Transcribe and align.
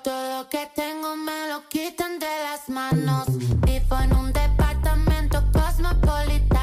todo 0.00 0.48
que 0.48 0.68
tengo 0.74 1.14
me 1.16 1.48
lo 1.48 1.68
quitan 1.68 2.18
de 2.18 2.26
las 2.26 2.68
manos. 2.68 3.26
Vivo 3.66 3.96
en 4.00 4.12
un 4.16 4.32
departamento 4.32 5.42
cosmopolitano. 5.52 6.53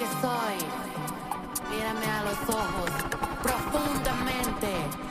Que 0.00 0.06
soy. 0.22 0.56
Mírame 1.70 2.06
a 2.06 2.22
los 2.22 2.40
ojos 2.48 2.90
profundamente. 3.42 5.09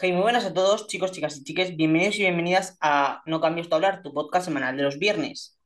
Muy 0.00 0.12
buenas 0.12 0.44
a 0.44 0.54
todos, 0.54 0.86
chicos, 0.86 1.10
chicas 1.10 1.36
y 1.38 1.44
chiques. 1.44 1.76
Bienvenidos 1.76 2.16
y 2.16 2.20
bienvenidas 2.20 2.78
a 2.80 3.20
No 3.26 3.40
Cambies 3.40 3.68
tu 3.68 3.74
Hablar, 3.74 4.02
tu 4.02 4.14
podcast 4.14 4.44
semanal 4.44 4.76
de 4.76 4.84
los 4.84 4.98
viernes. 4.98 5.58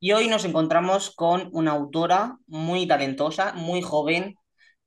Y 0.00 0.10
hoy 0.12 0.26
nos 0.28 0.44
encontramos 0.44 1.14
con 1.14 1.50
una 1.52 1.70
autora 1.72 2.38
muy 2.48 2.86
talentosa, 2.88 3.52
muy 3.52 3.80
joven, 3.80 4.36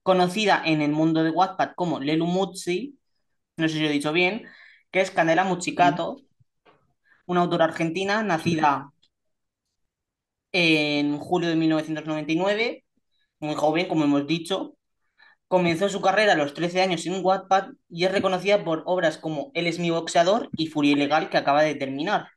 conocida 0.03 0.61
en 0.65 0.81
el 0.81 0.91
mundo 0.91 1.23
de 1.23 1.29
Wattpad 1.31 1.71
como 1.75 2.01
Lelu 2.01 2.27
no 2.27 2.53
sé 2.53 2.93
si 3.69 3.79
lo 3.79 3.87
he 3.87 3.89
dicho 3.89 4.11
bien, 4.11 4.43
que 4.91 4.99
es 5.01 5.11
Candela 5.11 5.45
Muchicato, 5.45 6.17
una 7.25 7.41
autora 7.41 7.65
argentina 7.65 8.21
nacida 8.21 8.91
en 10.51 11.17
julio 11.19 11.49
de 11.49 11.55
1999, 11.55 12.85
muy 13.39 13.55
joven, 13.55 13.87
como 13.87 14.03
hemos 14.03 14.27
dicho. 14.27 14.75
Comenzó 15.53 15.87
su 15.87 16.01
carrera 16.01 16.33
a 16.33 16.35
los 16.35 16.55
13 16.55 16.81
años 16.81 17.05
en 17.05 17.23
Wattpad 17.23 17.73
y 17.87 18.05
es 18.05 18.11
reconocida 18.11 18.63
por 18.63 18.81
obras 18.87 19.19
como 19.19 19.51
Él 19.53 19.67
es 19.67 19.77
mi 19.77 19.91
boxeador 19.91 20.49
y 20.57 20.65
Furia 20.65 20.93
Ilegal, 20.93 21.29
que 21.29 21.37
acaba 21.37 21.61
de 21.61 21.75
terminar. 21.75 22.29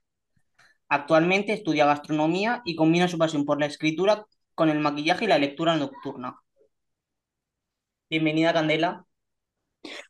Actualmente 0.90 1.54
estudia 1.54 1.86
gastronomía 1.86 2.60
y 2.66 2.76
combina 2.76 3.08
su 3.08 3.16
pasión 3.16 3.46
por 3.46 3.58
la 3.58 3.64
escritura 3.64 4.26
con 4.54 4.68
el 4.68 4.80
maquillaje 4.80 5.24
y 5.24 5.28
la 5.28 5.38
lectura 5.38 5.78
nocturna. 5.78 6.36
Bienvenida, 8.10 8.52
Candela. 8.52 9.06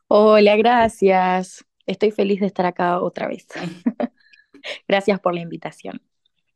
Hola, 0.08 0.56
gracias. 0.56 1.64
Estoy 1.86 2.10
feliz 2.10 2.40
de 2.40 2.46
estar 2.46 2.66
acá 2.66 3.00
otra 3.00 3.28
vez. 3.28 3.46
Gracias 4.88 5.20
por 5.20 5.32
la 5.32 5.42
invitación. 5.42 6.02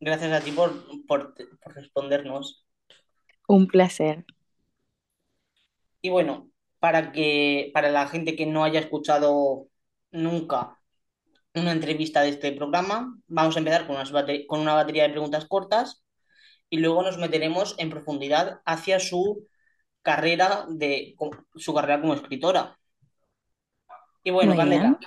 Gracias 0.00 0.32
a 0.32 0.44
ti 0.44 0.50
por, 0.50 0.72
por, 1.06 1.32
por 1.62 1.74
respondernos. 1.76 2.66
Un 3.46 3.68
placer. 3.68 4.24
Y 6.02 6.10
bueno, 6.10 6.50
para 6.78 7.12
que, 7.12 7.70
para 7.74 7.90
la 7.90 8.08
gente 8.08 8.36
que 8.36 8.46
no 8.46 8.64
haya 8.64 8.80
escuchado 8.80 9.68
nunca 10.10 10.78
una 11.54 11.72
entrevista 11.72 12.22
de 12.22 12.30
este 12.30 12.52
programa, 12.52 13.16
vamos 13.28 13.56
a 13.56 13.58
empezar 13.60 13.86
con, 13.86 13.96
unas 13.96 14.12
con 14.48 14.60
una 14.60 14.74
batería 14.74 15.04
de 15.04 15.10
preguntas 15.10 15.46
cortas 15.46 16.04
y 16.70 16.78
luego 16.78 17.02
nos 17.02 17.18
meteremos 17.18 17.74
en 17.78 17.90
profundidad 17.90 18.60
hacia 18.64 19.00
su 19.00 19.46
carrera 20.02 20.66
de 20.70 21.16
su 21.56 21.74
carrera 21.74 22.00
como 22.00 22.14
escritora. 22.14 22.78
Y 24.24 24.30
bueno, 24.30 24.52
Muy 24.52 24.56
Candela, 24.56 24.84
bien. 24.84 24.98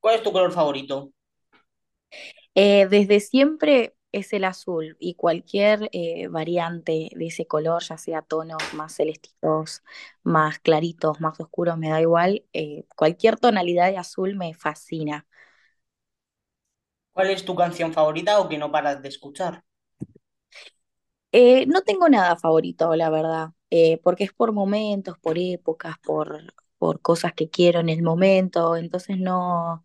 ¿cuál 0.00 0.14
es 0.16 0.22
tu 0.22 0.30
color 0.32 0.52
favorito? 0.52 1.10
Eh, 2.54 2.86
desde 2.88 3.20
siempre 3.20 3.94
es 4.18 4.32
el 4.32 4.44
azul 4.44 4.96
y 5.00 5.14
cualquier 5.14 5.88
eh, 5.92 6.28
variante 6.28 7.10
de 7.16 7.26
ese 7.26 7.46
color, 7.46 7.82
ya 7.82 7.98
sea 7.98 8.22
tonos 8.22 8.72
más 8.72 8.94
celestitos, 8.96 9.82
más 10.22 10.58
claritos, 10.60 11.20
más 11.20 11.40
oscuros, 11.40 11.78
me 11.78 11.90
da 11.90 12.00
igual. 12.00 12.44
eh, 12.52 12.84
cualquier 12.96 13.38
tonalidad 13.38 13.90
de 13.90 13.98
azul 13.98 14.36
me 14.36 14.54
fascina. 14.54 15.26
¿Cuál 17.12 17.30
es 17.30 17.44
tu 17.44 17.54
canción 17.56 17.92
favorita 17.92 18.38
o 18.40 18.48
que 18.48 18.56
no 18.58 18.70
paras 18.70 19.02
de 19.02 19.08
escuchar? 19.08 19.64
Eh, 21.32 21.66
no 21.66 21.82
tengo 21.82 22.08
nada 22.08 22.36
favorito, 22.36 22.94
la 22.96 23.10
verdad, 23.10 23.48
porque 24.04 24.22
es 24.24 24.32
por 24.32 24.52
momentos, 24.52 25.18
por 25.18 25.36
épocas, 25.38 25.96
por, 26.00 26.54
por 26.78 27.00
cosas 27.02 27.32
que 27.34 27.50
quiero 27.50 27.80
en 27.80 27.88
el 27.88 28.02
momento, 28.02 28.76
entonces 28.76 29.18
no, 29.18 29.82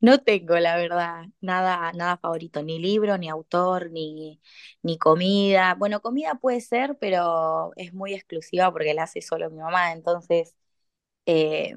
No 0.00 0.18
tengo, 0.22 0.58
la 0.58 0.76
verdad, 0.76 1.26
nada, 1.42 1.92
nada 1.92 2.16
favorito, 2.16 2.62
ni 2.62 2.78
libro, 2.78 3.18
ni 3.18 3.28
autor, 3.28 3.90
ni, 3.90 4.40
ni 4.82 4.96
comida. 4.98 5.74
Bueno, 5.74 6.00
comida 6.00 6.36
puede 6.36 6.60
ser, 6.62 6.96
pero 6.98 7.72
es 7.76 7.92
muy 7.92 8.14
exclusiva 8.14 8.72
porque 8.72 8.94
la 8.94 9.02
hace 9.04 9.20
solo 9.20 9.50
mi 9.50 9.58
mamá, 9.58 9.92
entonces 9.92 10.56
eh, 11.26 11.76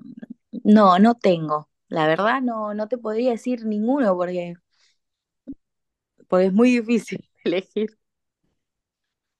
no, 0.63 0.99
no 0.99 1.15
tengo. 1.15 1.69
La 1.89 2.07
verdad, 2.07 2.41
no, 2.41 2.73
no 2.75 2.87
te 2.89 2.97
podría 2.99 3.31
decir 3.31 3.65
ninguno 3.65 4.15
porque, 4.17 4.55
porque 6.27 6.47
es 6.47 6.53
muy 6.53 6.71
difícil 6.79 7.29
elegir. 7.43 7.97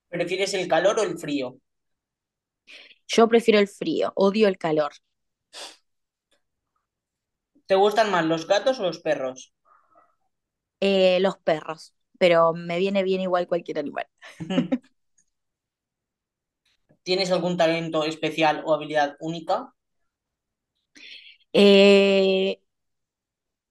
¿Prefieres 0.07 0.53
el 0.53 0.69
calor 0.69 0.97
o 0.99 1.03
el 1.03 1.17
frío? 1.17 1.57
Yo 3.07 3.27
prefiero 3.27 3.59
el 3.59 3.67
frío, 3.67 4.11
odio 4.15 4.47
el 4.47 4.57
calor. 4.57 4.91
¿Te 7.67 7.75
gustan 7.75 8.09
más 8.09 8.23
los 8.25 8.47
gatos 8.47 8.79
o 8.79 8.83
los 8.83 8.99
perros? 8.99 9.53
Eh, 10.79 11.19
los 11.21 11.37
perros, 11.37 11.93
pero 12.19 12.53
me 12.53 12.77
viene 12.79 13.03
bien 13.03 13.21
igual 13.21 13.47
cualquier 13.47 13.79
animal. 13.79 14.07
¿Tienes 17.03 17.31
algún 17.31 17.55
talento 17.55 18.03
especial 18.03 18.61
o 18.65 18.73
habilidad 18.73 19.15
única? 19.21 19.73
Eh, 21.53 22.59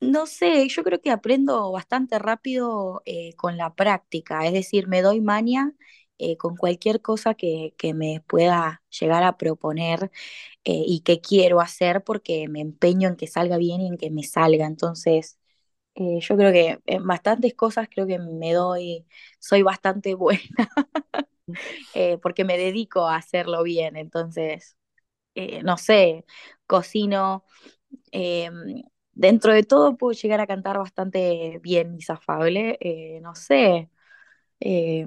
No 0.01 0.27
sé, 0.27 0.69
yo 0.69 0.83
creo 0.83 1.01
que 1.01 1.11
aprendo 1.13 1.71
bastante 1.71 2.19
rápido 2.19 3.03
eh, 3.05 3.35
con 3.37 3.57
la 3.57 3.75
práctica, 3.75 4.45
es 4.47 4.53
decir, 4.53 4.89
me 4.89 5.01
doy 5.01 5.21
maña 5.21 5.73
eh, 6.19 6.37
con 6.37 6.57
cualquier 6.57 7.03
cosa 7.03 7.35
que, 7.35 7.75
que 7.79 7.95
me 7.95 8.23
pueda 8.27 8.83
llegar 9.01 9.23
a 9.25 9.37
proponer 9.39 10.11
eh, 10.65 10.85
y 10.87 11.01
que 11.03 11.21
quiero 11.21 11.61
hacer 11.61 12.05
porque 12.05 12.49
me 12.49 12.61
empeño 12.61 13.09
en 13.09 13.17
que 13.17 13.27
salga 13.29 13.59
bien 13.59 13.81
y 13.83 13.89
en 13.89 13.99
que 13.99 14.11
me 14.11 14.25
salga. 14.25 14.67
Entonces, 14.67 15.39
eh, 15.97 16.21
yo 16.21 16.37
creo 16.37 16.53
que 16.53 16.81
en 16.87 17.07
bastantes 17.07 17.55
cosas 17.55 17.89
creo 17.91 18.07
que 18.07 18.19
me 18.21 18.53
doy, 18.55 19.07
soy 19.41 19.63
bastante 19.63 20.15
buena 20.17 20.41
porque 22.23 22.45
me 22.45 22.59
dedico 22.59 23.07
a 23.09 23.17
hacerlo 23.17 23.63
bien. 23.63 23.97
Entonces, 23.97 24.77
no 25.65 25.77
sé, 25.79 26.25
cocino. 26.67 27.45
Dentro 29.15 29.53
de 29.53 29.63
todo 29.63 29.97
puedo 29.97 30.13
llegar 30.13 30.41
a 30.41 30.47
cantar 30.47 30.79
bastante 30.79 31.59
bien 31.63 31.95
y 31.99 32.03
zafable. 32.03 32.79
no 33.23 33.35
sé, 33.35 33.91
eh, 34.63 35.07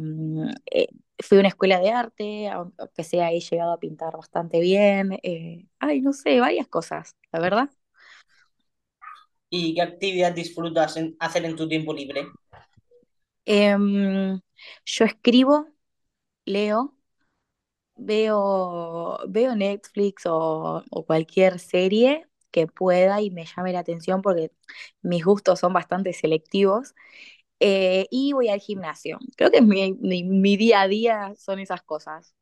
eh, 0.72 0.88
fui 1.24 1.38
a 1.38 1.42
una 1.42 1.50
escuela 1.50 1.80
de 1.80 1.92
arte, 1.92 2.50
aunque 2.50 3.04
sea 3.04 3.32
he 3.32 3.40
llegado 3.42 3.74
a 3.74 3.80
pintar 3.80 4.14
bastante 4.18 4.60
bien. 4.62 5.14
eh, 5.24 5.68
ay, 5.80 6.02
no 6.02 6.14
sé, 6.14 6.40
varias 6.40 6.68
cosas, 6.68 7.16
la 7.32 7.40
verdad. 7.42 7.70
¿Y 9.50 9.74
qué 9.74 9.82
actividad 9.82 10.34
disfrutas 10.34 10.98
en 10.98 11.16
hacer 11.20 11.46
en 11.46 11.56
tu 11.56 11.68
tiempo 11.68 11.94
libre? 11.96 12.28
Em, 13.46 14.42
yo 14.86 15.06
escribo, 15.06 15.68
leo. 16.46 16.96
Veo, 17.98 19.18
veo 19.30 19.56
Netflix 19.56 20.26
o, 20.26 20.84
o 20.90 21.06
cualquier 21.06 21.60
serie 21.60 22.28
que 22.52 22.68
pueda 22.68 23.22
y 23.22 23.32
me 23.32 23.46
llame 23.46 23.72
la 23.74 23.80
atención 23.80 24.22
porque 24.22 24.52
mis 25.02 25.24
gustos 25.26 25.60
son 25.60 25.72
bastante 25.74 26.12
selectivos. 26.14 26.94
Eh, 27.68 28.08
y 28.12 28.34
voy 28.34 28.50
al 28.50 28.60
gimnasio. 28.60 29.20
Creo 29.38 29.52
que 29.52 29.62
mi, 29.62 29.94
mi, 29.94 30.24
mi 30.24 30.58
día 30.58 30.82
a 30.82 30.88
día 30.88 31.34
son 31.38 31.60
esas 31.60 31.82
cosas. 31.84 32.36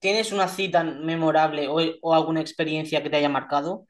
¿Tienes 0.00 0.32
una 0.32 0.48
cita 0.48 0.82
memorable 0.84 1.68
o, 1.68 1.78
o 2.02 2.14
alguna 2.14 2.40
experiencia 2.40 3.02
que 3.02 3.10
te 3.10 3.16
haya 3.16 3.28
marcado? 3.28 3.86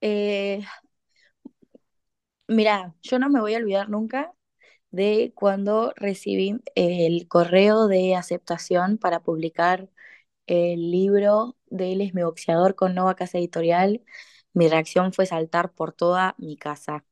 Eh, 0.00 0.62
mira, 2.48 2.94
yo 3.02 3.18
no 3.18 3.30
me 3.30 3.40
voy 3.40 3.54
a 3.54 3.58
olvidar 3.58 3.88
nunca 3.88 4.32
de 4.90 5.32
cuando 5.36 5.92
recibí 5.96 6.60
el 6.76 7.28
correo 7.28 7.88
de 7.88 8.16
aceptación 8.16 8.98
para 8.98 9.22
publicar 9.22 9.90
el 10.46 10.90
libro 10.92 11.56
de 11.66 11.92
Él 11.92 12.02
es 12.02 12.14
mi 12.14 12.22
boxeador 12.24 12.74
con 12.76 12.94
Nova 12.94 13.16
Casa 13.16 13.38
Editorial. 13.38 14.02
Mi 14.54 14.68
reacción 14.68 15.12
fue 15.12 15.26
saltar 15.26 15.72
por 15.74 15.92
toda 15.94 16.34
mi 16.38 16.56
casa. 16.58 17.04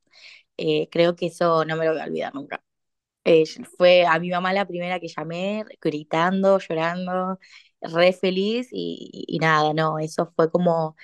Eh, 0.56 0.88
creo 0.90 1.16
que 1.16 1.26
eso 1.26 1.64
no 1.64 1.76
me 1.76 1.84
lo 1.86 1.92
voy 1.92 2.00
a 2.00 2.04
olvidar 2.04 2.34
nunca. 2.34 2.62
Eh, 3.24 3.44
fue 3.78 4.06
a 4.06 4.18
mi 4.20 4.30
mamá 4.30 4.52
la 4.54 4.66
primera 4.66 5.00
que 5.00 5.08
llamé, 5.08 5.64
gritando, 5.80 6.58
llorando, 6.58 7.38
re 7.82 8.12
feliz 8.14 8.68
y, 8.72 9.24
y 9.28 9.38
nada, 9.40 9.74
no, 9.74 9.98
eso 10.00 10.32
fue 10.36 10.50
como 10.50 10.96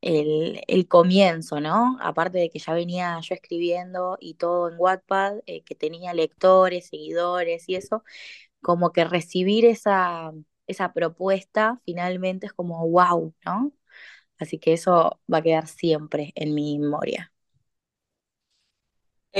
el, 0.00 0.62
el 0.68 0.88
comienzo, 0.88 1.60
¿no? 1.60 1.98
Aparte 2.00 2.38
de 2.38 2.50
que 2.50 2.58
ya 2.58 2.74
venía 2.74 3.18
yo 3.22 3.34
escribiendo 3.34 4.16
y 4.20 4.34
todo 4.34 4.68
en 4.70 4.76
Wattpad, 4.78 5.38
eh, 5.46 5.64
que 5.64 5.74
tenía 5.74 6.14
lectores, 6.14 6.88
seguidores 6.88 7.68
y 7.68 7.76
eso, 7.76 8.04
como 8.62 8.92
que 8.92 9.04
recibir 9.06 9.66
esa, 9.66 10.32
esa 10.68 10.92
propuesta 10.94 11.80
finalmente 11.86 12.46
es 12.48 12.54
como 12.54 12.88
wow, 12.88 13.34
¿no? 13.46 13.72
Así 14.38 14.58
que 14.60 14.74
eso 14.74 15.20
va 15.32 15.38
a 15.40 15.42
quedar 15.42 15.68
siempre 15.68 16.32
en 16.36 16.54
mi 16.54 16.78
memoria. 16.80 17.33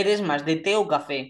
¿Eres 0.03 0.21
más 0.29 0.45
de 0.49 0.57
té 0.65 0.73
o 0.83 0.87
café? 0.93 1.21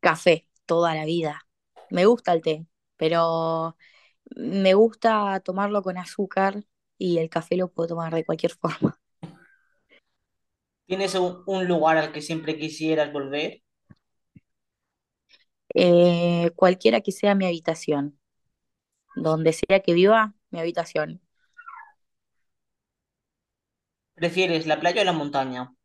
Café, 0.00 0.46
toda 0.66 0.94
la 0.94 1.04
vida. 1.04 1.46
Me 1.90 2.06
gusta 2.06 2.32
el 2.32 2.42
té, 2.42 2.66
pero 2.96 3.76
me 4.36 4.74
gusta 4.74 5.40
tomarlo 5.40 5.82
con 5.82 5.98
azúcar 5.98 6.64
y 6.98 7.18
el 7.18 7.30
café 7.30 7.56
lo 7.56 7.72
puedo 7.72 7.88
tomar 7.90 8.14
de 8.14 8.24
cualquier 8.24 8.52
forma. 8.60 9.00
¿Tienes 10.84 11.14
un, 11.14 11.44
un 11.46 11.68
lugar 11.68 11.96
al 11.96 12.10
que 12.12 12.20
siempre 12.20 12.58
quisieras 12.58 13.12
volver? 13.12 13.62
Eh, 15.74 16.50
cualquiera 16.56 17.00
que 17.02 17.12
sea 17.12 17.34
mi 17.34 17.46
habitación, 17.46 18.18
donde 19.16 19.52
sea 19.54 19.80
que 19.82 19.94
viva, 19.94 20.34
mi 20.50 20.60
habitación. 20.60 21.22
¿Prefieres 24.14 24.66
la 24.66 24.80
playa 24.80 25.02
o 25.02 25.04
la 25.06 25.12
montaña? 25.14 25.75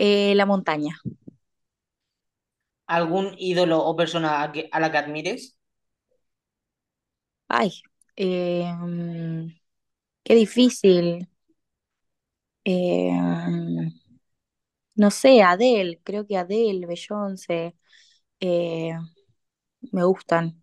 Eh, 0.00 0.34
la 0.34 0.46
montaña. 0.46 0.96
¿Algún 2.98 3.26
ídolo 3.50 3.76
o 3.90 3.96
persona 4.00 4.30
a, 4.42 4.52
que- 4.52 4.68
a 4.74 4.78
la 4.80 4.90
que 4.92 4.98
admires? 5.02 5.42
Ay, 7.48 7.82
eh, 8.16 8.72
mm, 8.78 9.48
qué 10.24 10.34
difícil. 10.36 11.28
Eh, 12.64 13.10
mm, 13.12 13.90
no 14.96 15.10
sé, 15.10 15.42
Adele, 15.42 16.00
creo 16.04 16.26
que 16.26 16.36
Adele, 16.36 16.86
Beyoncé, 16.86 17.76
eh, 18.40 18.92
me 19.92 20.04
gustan. 20.04 20.62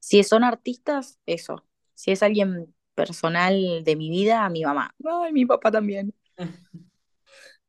Si 0.00 0.22
son 0.24 0.44
artistas, 0.44 1.20
eso. 1.26 1.66
Si 1.94 2.12
es 2.12 2.22
alguien 2.24 2.74
personal 2.94 3.84
de 3.84 3.96
mi 3.96 4.10
vida, 4.10 4.48
mi 4.50 4.64
mamá. 4.64 4.94
Ay, 5.04 5.32
mi 5.32 5.46
papá 5.46 5.70
también. 5.72 6.14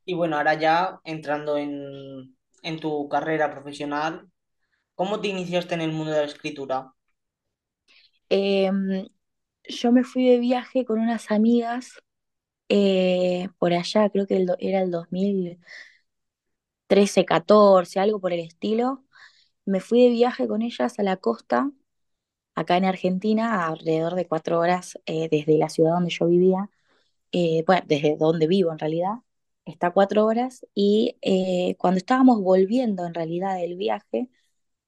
Y 0.04 0.14
bueno, 0.14 0.36
ahora 0.36 0.54
ya 0.54 1.00
entrando 1.04 1.56
en, 1.58 2.36
en 2.62 2.80
tu 2.80 3.08
carrera 3.08 3.50
profesional, 3.50 4.28
¿cómo 4.96 5.20
te 5.20 5.28
iniciaste 5.28 5.74
en 5.74 5.82
el 5.82 5.92
mundo 5.92 6.12
de 6.12 6.20
la 6.20 6.24
escritura? 6.26 6.94
Eh, 8.30 8.70
yo 9.64 9.92
me 9.92 10.04
fui 10.04 10.28
de 10.28 10.38
viaje 10.38 10.84
con 10.84 11.00
unas 11.00 11.30
amigas 11.30 12.00
eh, 12.68 13.48
por 13.58 13.72
allá, 13.74 14.10
creo 14.10 14.26
que 14.28 14.36
el 14.38 14.50
era 14.60 14.82
el 14.82 14.90
dos 14.90 15.12
mil 15.12 15.58
trece 16.86 17.24
catorce 17.24 18.00
algo 18.00 18.20
por 18.20 18.32
el 18.32 18.40
estilo. 18.40 19.04
Me 19.66 19.80
fui 19.80 20.04
de 20.04 20.10
viaje 20.10 20.48
con 20.48 20.62
ellas 20.62 20.98
a 20.98 21.02
la 21.02 21.16
costa, 21.18 21.70
acá 22.56 22.78
en 22.78 22.86
Argentina, 22.86 23.66
alrededor 23.68 24.14
de 24.16 24.28
cuatro 24.28 24.60
horas 24.60 24.98
eh, 25.06 25.28
desde 25.30 25.58
la 25.58 25.70
ciudad 25.70 25.92
donde 25.94 26.10
yo 26.12 26.26
vivía, 26.28 26.70
eh, 27.32 27.64
bueno, 27.66 27.82
desde 27.88 28.16
donde 28.18 28.48
vivo 28.48 28.72
en 28.72 28.80
realidad, 28.80 29.14
está 29.64 29.90
cuatro 29.92 30.26
horas, 30.26 30.66
y 30.74 31.16
eh, 31.22 31.76
cuando 31.78 31.98
estábamos 31.98 32.40
volviendo 32.42 33.06
en 33.06 33.14
realidad 33.14 33.56
del 33.56 33.76
viaje, 33.76 34.28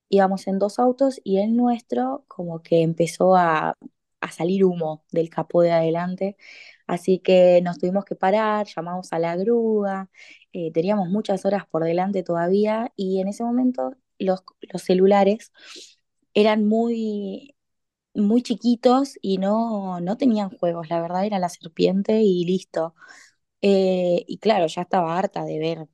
íbamos 0.09 0.47
en 0.47 0.59
dos 0.59 0.79
autos 0.79 1.21
y 1.25 1.39
el 1.39 1.57
nuestro 1.57 2.25
como 2.29 2.63
que 2.63 2.83
empezó 2.83 3.37
a, 3.37 3.77
a 4.21 4.31
salir 4.33 4.65
humo 4.65 5.05
del 5.13 5.31
capó 5.31 5.63
de 5.63 5.73
adelante, 5.73 6.37
así 6.87 7.19
que 7.19 7.61
nos 7.63 7.79
tuvimos 7.79 8.05
que 8.05 8.15
parar, 8.17 8.67
llamamos 8.75 9.13
a 9.13 9.19
la 9.19 9.37
grúa, 9.37 10.11
eh, 10.53 10.73
teníamos 10.73 11.09
muchas 11.09 11.45
horas 11.45 11.67
por 11.71 11.85
delante 11.85 12.23
todavía 12.23 12.93
y 12.97 13.21
en 13.21 13.29
ese 13.29 13.45
momento 13.45 13.95
los, 14.19 14.43
los 14.73 14.83
celulares 14.83 15.53
eran 16.35 16.67
muy, 16.67 17.55
muy 18.15 18.43
chiquitos 18.43 19.19
y 19.23 19.39
no, 19.39 20.01
no 20.01 20.17
tenían 20.19 20.51
juegos, 20.51 20.89
la 20.91 21.01
verdad 21.03 21.27
era 21.27 21.39
la 21.39 21.49
serpiente 21.51 22.23
y 22.23 22.45
listo. 22.45 22.95
Eh, 23.63 24.25
y 24.27 24.39
claro, 24.39 24.67
ya 24.67 24.83
estaba 24.83 25.19
harta 25.19 25.45
de 25.45 25.59
ver 25.59 25.89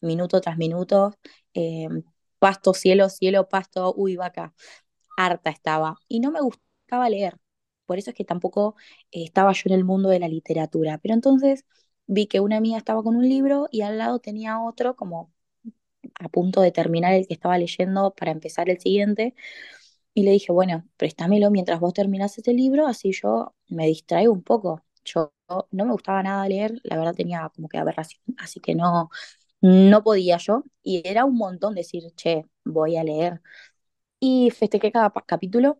minuto 0.00 0.40
tras 0.40 0.56
minuto, 0.58 1.14
eh, 1.54 1.88
pasto, 2.38 2.74
cielo, 2.74 3.08
cielo, 3.10 3.48
pasto, 3.48 3.92
uy, 3.96 4.16
vaca, 4.16 4.54
harta 5.16 5.50
estaba. 5.50 5.98
Y 6.08 6.20
no 6.20 6.30
me 6.32 6.40
gustaba 6.40 7.08
leer. 7.10 7.36
por 7.86 7.98
eso 7.98 8.10
es 8.10 8.16
que 8.16 8.24
tampoco 8.24 8.76
eh, 9.12 9.24
estaba 9.24 9.52
yo 9.52 9.62
en 9.66 9.74
el 9.74 9.84
mundo 9.84 10.08
de 10.10 10.20
la 10.20 10.28
literatura. 10.28 10.98
Pero 10.98 11.14
entonces 11.14 11.64
vi 12.06 12.26
que 12.26 12.40
una 12.40 12.56
amiga 12.58 12.78
estaba 12.78 13.02
con 13.02 13.16
un 13.16 13.28
libro 13.28 13.68
y 13.70 13.82
al 13.82 13.98
lado 13.98 14.18
tenía 14.20 14.60
otro 14.62 14.96
como 14.96 15.32
a 16.20 16.28
punto 16.28 16.60
de 16.62 16.72
terminar 16.72 17.14
el 17.14 17.26
que 17.28 17.34
estaba 17.34 17.58
leyendo 17.58 18.14
para 18.14 18.32
empezar 18.32 18.70
el 18.70 18.80
siguiente. 18.80 19.34
Y 20.14 20.24
le 20.24 20.32
dije, 20.32 20.52
bueno, 20.52 20.84
préstamelo 20.98 21.50
mientras 21.52 21.80
vos 21.80 21.94
terminás 21.94 22.38
este 22.38 22.52
libro, 22.54 22.86
así 22.88 23.12
yo 23.12 23.54
me 23.68 23.86
distraigo 23.86 24.32
un 24.32 24.42
poco. 24.42 24.82
Yo 25.14 25.32
no 25.70 25.84
me 25.86 25.92
gustaba 25.92 26.22
nada 26.22 26.48
leer, 26.48 26.80
la 26.84 26.96
verdad 26.98 27.14
tenía 27.14 27.50
como 27.54 27.68
que 27.68 27.78
aberración, 27.78 28.22
así 28.38 28.60
que 28.60 28.74
no, 28.74 29.10
no 29.62 30.02
podía 30.04 30.38
yo. 30.38 30.64
Y 30.82 31.02
era 31.08 31.24
un 31.24 31.36
montón 31.38 31.74
decir, 31.74 32.04
che, 32.16 32.46
voy 32.64 32.96
a 32.96 33.04
leer. 33.04 33.42
Y 34.20 34.50
festejé 34.52 34.92
cada 34.92 35.12
capítulo. 35.26 35.78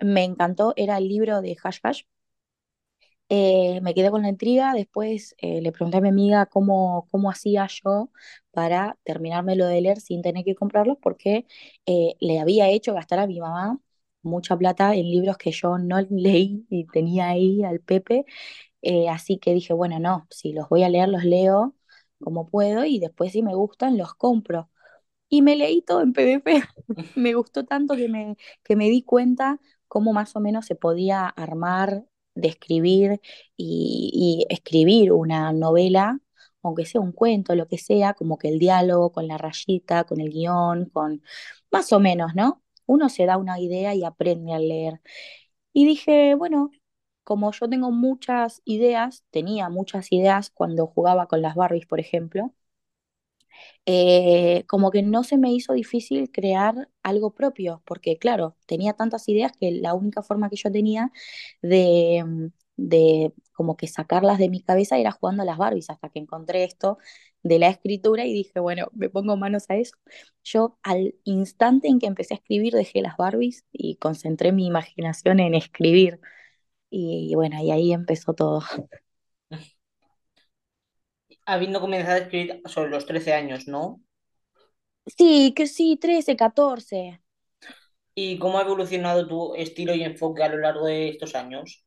Me 0.00 0.24
encantó, 0.24 0.74
era 0.76 0.98
el 0.98 1.08
libro 1.08 1.42
de 1.42 1.56
Hash 1.64 1.80
Hash, 1.84 2.02
eh, 3.28 3.80
me 3.82 3.94
quedé 3.94 4.10
con 4.10 4.22
la 4.22 4.28
intriga, 4.28 4.72
después 4.74 5.34
eh, 5.38 5.60
le 5.62 5.70
pregunté 5.72 5.98
a 5.98 6.00
mi 6.00 6.08
amiga 6.08 6.46
cómo, 6.46 7.06
cómo 7.10 7.30
hacía 7.30 7.66
yo 7.68 8.10
para 8.50 8.98
terminármelo 9.04 9.66
de 9.66 9.80
leer 9.80 10.00
sin 10.00 10.20
tener 10.22 10.44
que 10.44 10.54
comprarlos, 10.56 10.98
porque 11.00 11.46
eh, 11.86 12.14
le 12.20 12.40
había 12.40 12.68
hecho 12.70 12.92
gastar 12.94 13.20
a 13.20 13.26
mi 13.26 13.38
mamá 13.40 13.78
mucha 14.22 14.56
plata 14.56 14.94
en 14.94 15.10
libros 15.10 15.36
que 15.38 15.52
yo 15.52 15.78
no 15.78 16.00
leí 16.10 16.66
y 16.70 16.86
tenía 16.86 17.28
ahí 17.28 17.64
al 17.64 17.80
Pepe, 17.80 18.24
así 19.10 19.38
que 19.38 19.54
dije, 19.54 19.72
bueno, 19.74 19.98
no, 20.00 20.26
si 20.30 20.52
los 20.52 20.68
voy 20.68 20.84
a 20.84 20.88
leer, 20.88 21.08
los 21.08 21.24
leo 21.24 21.74
como 22.20 22.48
puedo 22.48 22.84
y 22.84 22.98
después 22.98 23.32
si 23.32 23.42
me 23.42 23.54
gustan, 23.54 23.98
los 23.98 24.14
compro. 24.14 24.70
Y 25.28 25.42
me 25.42 25.56
leí 25.56 25.82
todo 25.82 26.02
en 26.02 26.12
PDF, 26.12 26.44
me 27.16 27.34
gustó 27.34 27.64
tanto 27.64 27.96
que 27.96 28.08
me, 28.08 28.36
que 28.64 28.76
me 28.76 28.90
di 28.90 29.02
cuenta 29.02 29.60
cómo 29.88 30.12
más 30.12 30.36
o 30.36 30.40
menos 30.40 30.66
se 30.66 30.76
podía 30.76 31.26
armar 31.28 32.04
de 32.34 32.48
escribir 32.48 33.20
y, 33.56 34.46
escribir 34.50 35.12
una 35.12 35.52
novela, 35.52 36.20
aunque 36.62 36.86
sea 36.86 37.00
un 37.00 37.12
cuento, 37.12 37.54
lo 37.54 37.66
que 37.68 37.78
sea, 37.78 38.14
como 38.14 38.38
que 38.38 38.48
el 38.48 38.58
diálogo 38.58 39.12
con 39.12 39.28
la 39.28 39.38
rayita, 39.38 40.04
con 40.04 40.20
el 40.20 40.30
guion, 40.30 40.86
con 40.90 41.22
más 41.72 41.92
o 41.92 42.00
menos, 42.00 42.34
¿no? 42.34 42.62
Uno 42.90 43.08
se 43.08 43.26
da 43.26 43.36
una 43.38 43.60
idea 43.60 43.94
y 43.94 44.04
aprende 44.04 44.52
a 44.54 44.58
leer. 44.58 45.00
Y 45.72 45.86
dije, 45.86 46.34
bueno, 46.36 46.70
como 47.24 47.52
yo 47.52 47.68
tengo 47.68 47.90
muchas 47.92 48.62
ideas, 48.64 49.24
tenía 49.30 49.68
muchas 49.70 50.12
ideas 50.12 50.50
cuando 50.50 50.86
jugaba 50.88 51.26
con 51.28 51.42
las 51.42 51.54
Barbies, 51.56 51.86
por 51.86 52.00
ejemplo, 52.00 52.54
eh, 53.86 54.64
como 54.68 54.90
que 54.90 55.02
no 55.02 55.24
se 55.24 55.38
me 55.38 55.52
hizo 55.52 55.72
difícil 55.72 56.30
crear 56.32 56.88
algo 57.02 57.34
propio, 57.34 57.82
porque 57.86 58.18
claro, 58.18 58.56
tenía 58.66 58.94
tantas 58.94 59.28
ideas 59.28 59.52
que 59.58 59.70
la 59.72 59.94
única 59.94 60.22
forma 60.22 60.48
que 60.50 60.56
yo 60.56 60.70
tenía 60.72 61.10
de, 61.62 62.50
de 62.76 63.32
como 63.52 63.76
que 63.76 63.86
sacarlas 63.88 64.38
de 64.38 64.48
mi 64.48 64.62
cabeza 64.62 64.98
era 64.98 65.12
jugando 65.12 65.42
a 65.42 65.46
las 65.46 65.58
Barbies, 65.58 65.90
hasta 65.90 66.08
que 66.10 66.18
encontré 66.20 66.64
esto 66.64 66.98
de 67.42 67.58
la 67.58 67.68
escritura 67.68 68.26
y 68.26 68.32
dije, 68.32 68.60
bueno, 68.60 68.88
me 68.94 69.08
pongo 69.10 69.36
manos 69.36 69.64
a 69.70 69.76
eso. 69.76 69.94
Yo 70.44 70.78
al 70.82 71.14
instante 71.24 71.88
en 71.88 71.98
que 71.98 72.06
empecé 72.06 72.34
a 72.34 72.36
escribir 72.38 72.74
dejé 72.74 73.02
las 73.02 73.16
Barbies 73.16 73.64
y 73.72 73.96
concentré 73.96 74.52
mi 74.52 74.66
imaginación 74.66 75.40
en 75.40 75.54
escribir. 75.54 76.20
Y 76.90 77.34
bueno, 77.36 77.62
y 77.62 77.70
ahí 77.72 77.92
empezó 77.92 78.34
todo. 78.34 78.62
habiendo 81.44 81.80
comenzado 81.82 82.14
a 82.16 82.18
escribir 82.20 82.62
sobre 82.66 82.88
los 82.90 83.04
13 83.06 83.34
años, 83.34 83.68
¿no? 83.68 84.00
Sí, 85.16 85.52
que 85.56 85.66
sí, 85.66 85.96
13, 85.98 86.36
14. 86.36 87.20
¿Y 88.14 88.38
cómo 88.38 88.58
ha 88.58 88.62
evolucionado 88.62 89.26
tu 89.26 89.54
estilo 89.56 89.94
y 89.94 90.04
enfoque 90.04 90.42
a 90.44 90.48
lo 90.48 90.58
largo 90.58 90.86
de 90.86 91.08
estos 91.08 91.34
años? 91.34 91.84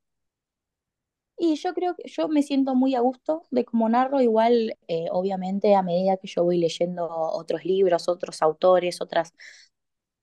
Y 1.37 1.55
yo 1.55 1.73
creo 1.73 1.95
que 1.95 2.03
yo 2.09 2.27
me 2.29 2.43
siento 2.43 2.75
muy 2.75 2.95
a 2.95 3.01
gusto 3.01 3.43
de 3.51 3.65
cómo 3.65 3.89
narro, 3.89 4.21
igual 4.21 4.77
eh, 4.87 5.07
obviamente 5.11 5.75
a 5.75 5.81
medida 5.83 6.17
que 6.17 6.27
yo 6.27 6.43
voy 6.43 6.57
leyendo 6.57 7.07
otros 7.09 7.65
libros, 7.65 8.07
otros 8.07 8.41
autores, 8.41 9.01
otras 9.01 9.33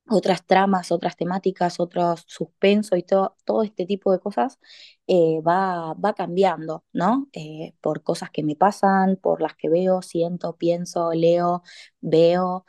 otras 0.09 0.45
tramas, 0.47 0.91
otras 0.93 1.17
temáticas, 1.17 1.79
otros 1.81 2.25
suspenso 2.27 2.97
y 2.97 3.03
todo, 3.05 3.37
todo 3.45 3.63
este 3.63 3.87
tipo 3.87 4.11
de 4.13 4.19
cosas 4.21 4.59
eh, 5.07 5.41
va, 5.47 5.95
va 5.95 6.15
cambiando, 6.15 6.85
¿no? 6.93 7.29
Eh, 7.33 7.75
por 7.81 8.03
cosas 8.03 8.31
que 8.31 8.43
me 8.43 8.57
pasan, 8.57 9.17
por 9.17 9.41
las 9.41 9.55
que 9.57 9.69
veo, 9.69 10.03
siento, 10.03 10.57
pienso, 10.57 11.13
leo, 11.13 11.63
veo. 12.01 12.65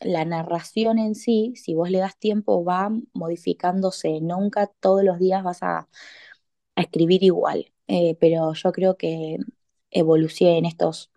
La 0.00 0.24
narración 0.24 0.98
en 0.98 1.14
sí, 1.16 1.54
si 1.56 1.74
vos 1.74 1.90
le 1.90 1.98
das 1.98 2.16
tiempo, 2.18 2.64
va 2.64 2.88
modificándose. 3.14 4.20
Nunca 4.20 4.68
todos 4.80 5.02
los 5.02 5.18
días 5.18 5.42
vas 5.42 5.62
a, 5.62 5.88
a 6.78 6.82
escribir 6.82 7.24
igual. 7.24 7.72
pero 8.20 8.54
yo 8.54 8.72
creo 8.72 8.96
que 8.98 9.38
evolucioné 9.90 10.58
en 10.58 10.66
estos, 10.66 11.10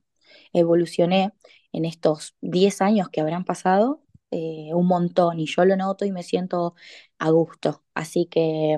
evolucioné 0.53 1.33
en 1.73 1.85
estos 1.85 2.35
10 2.41 2.81
años 2.81 3.09
que 3.09 3.21
habrán 3.21 3.45
pasado 3.45 4.01
eh, 4.31 4.71
un 4.73 4.87
montón 4.87 5.39
y 5.39 5.47
yo 5.47 5.65
lo 5.65 5.75
noto 5.77 6.05
y 6.05 6.11
me 6.11 6.23
siento 6.23 6.75
a 7.19 7.29
gusto. 7.31 7.83
Así 7.93 8.27
que 8.27 8.77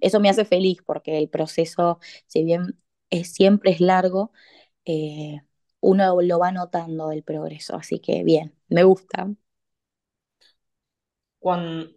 eso 0.00 0.20
me 0.20 0.30
hace 0.30 0.44
feliz 0.44 0.78
porque 0.86 1.18
el 1.18 1.28
proceso, 1.30 1.98
si 2.26 2.44
bien 2.44 2.78
es, 3.10 3.32
siempre 3.32 3.72
es 3.72 3.80
largo, 3.80 4.32
eh, 4.86 5.40
uno 5.80 6.20
lo 6.22 6.38
va 6.38 6.52
notando 6.52 7.12
el 7.12 7.22
progreso. 7.24 7.76
Así 7.76 8.00
que 8.00 8.24
bien, 8.24 8.54
me 8.68 8.84
gusta. 8.84 9.28
Cuando, 11.38 11.90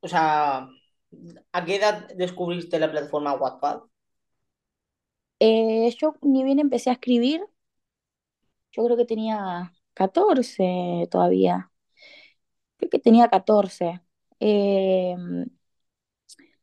o 0.00 0.08
sea, 0.08 0.68
¿a 1.52 1.64
qué 1.64 1.76
edad 1.76 2.08
descubriste 2.16 2.78
la 2.78 2.90
plataforma 2.90 3.34
Wattpad? 3.34 3.80
Eh, 5.40 5.94
yo 6.00 6.14
ni 6.22 6.44
bien 6.44 6.58
empecé 6.58 6.90
a 6.90 6.94
escribir, 6.94 7.42
yo 8.72 8.84
creo 8.84 8.96
que 8.96 9.04
tenía 9.04 9.72
14 9.94 11.08
todavía 11.10 11.70
creo 12.76 12.90
que 12.90 12.98
tenía 12.98 13.28
14. 13.28 14.00
Eh, 14.40 15.16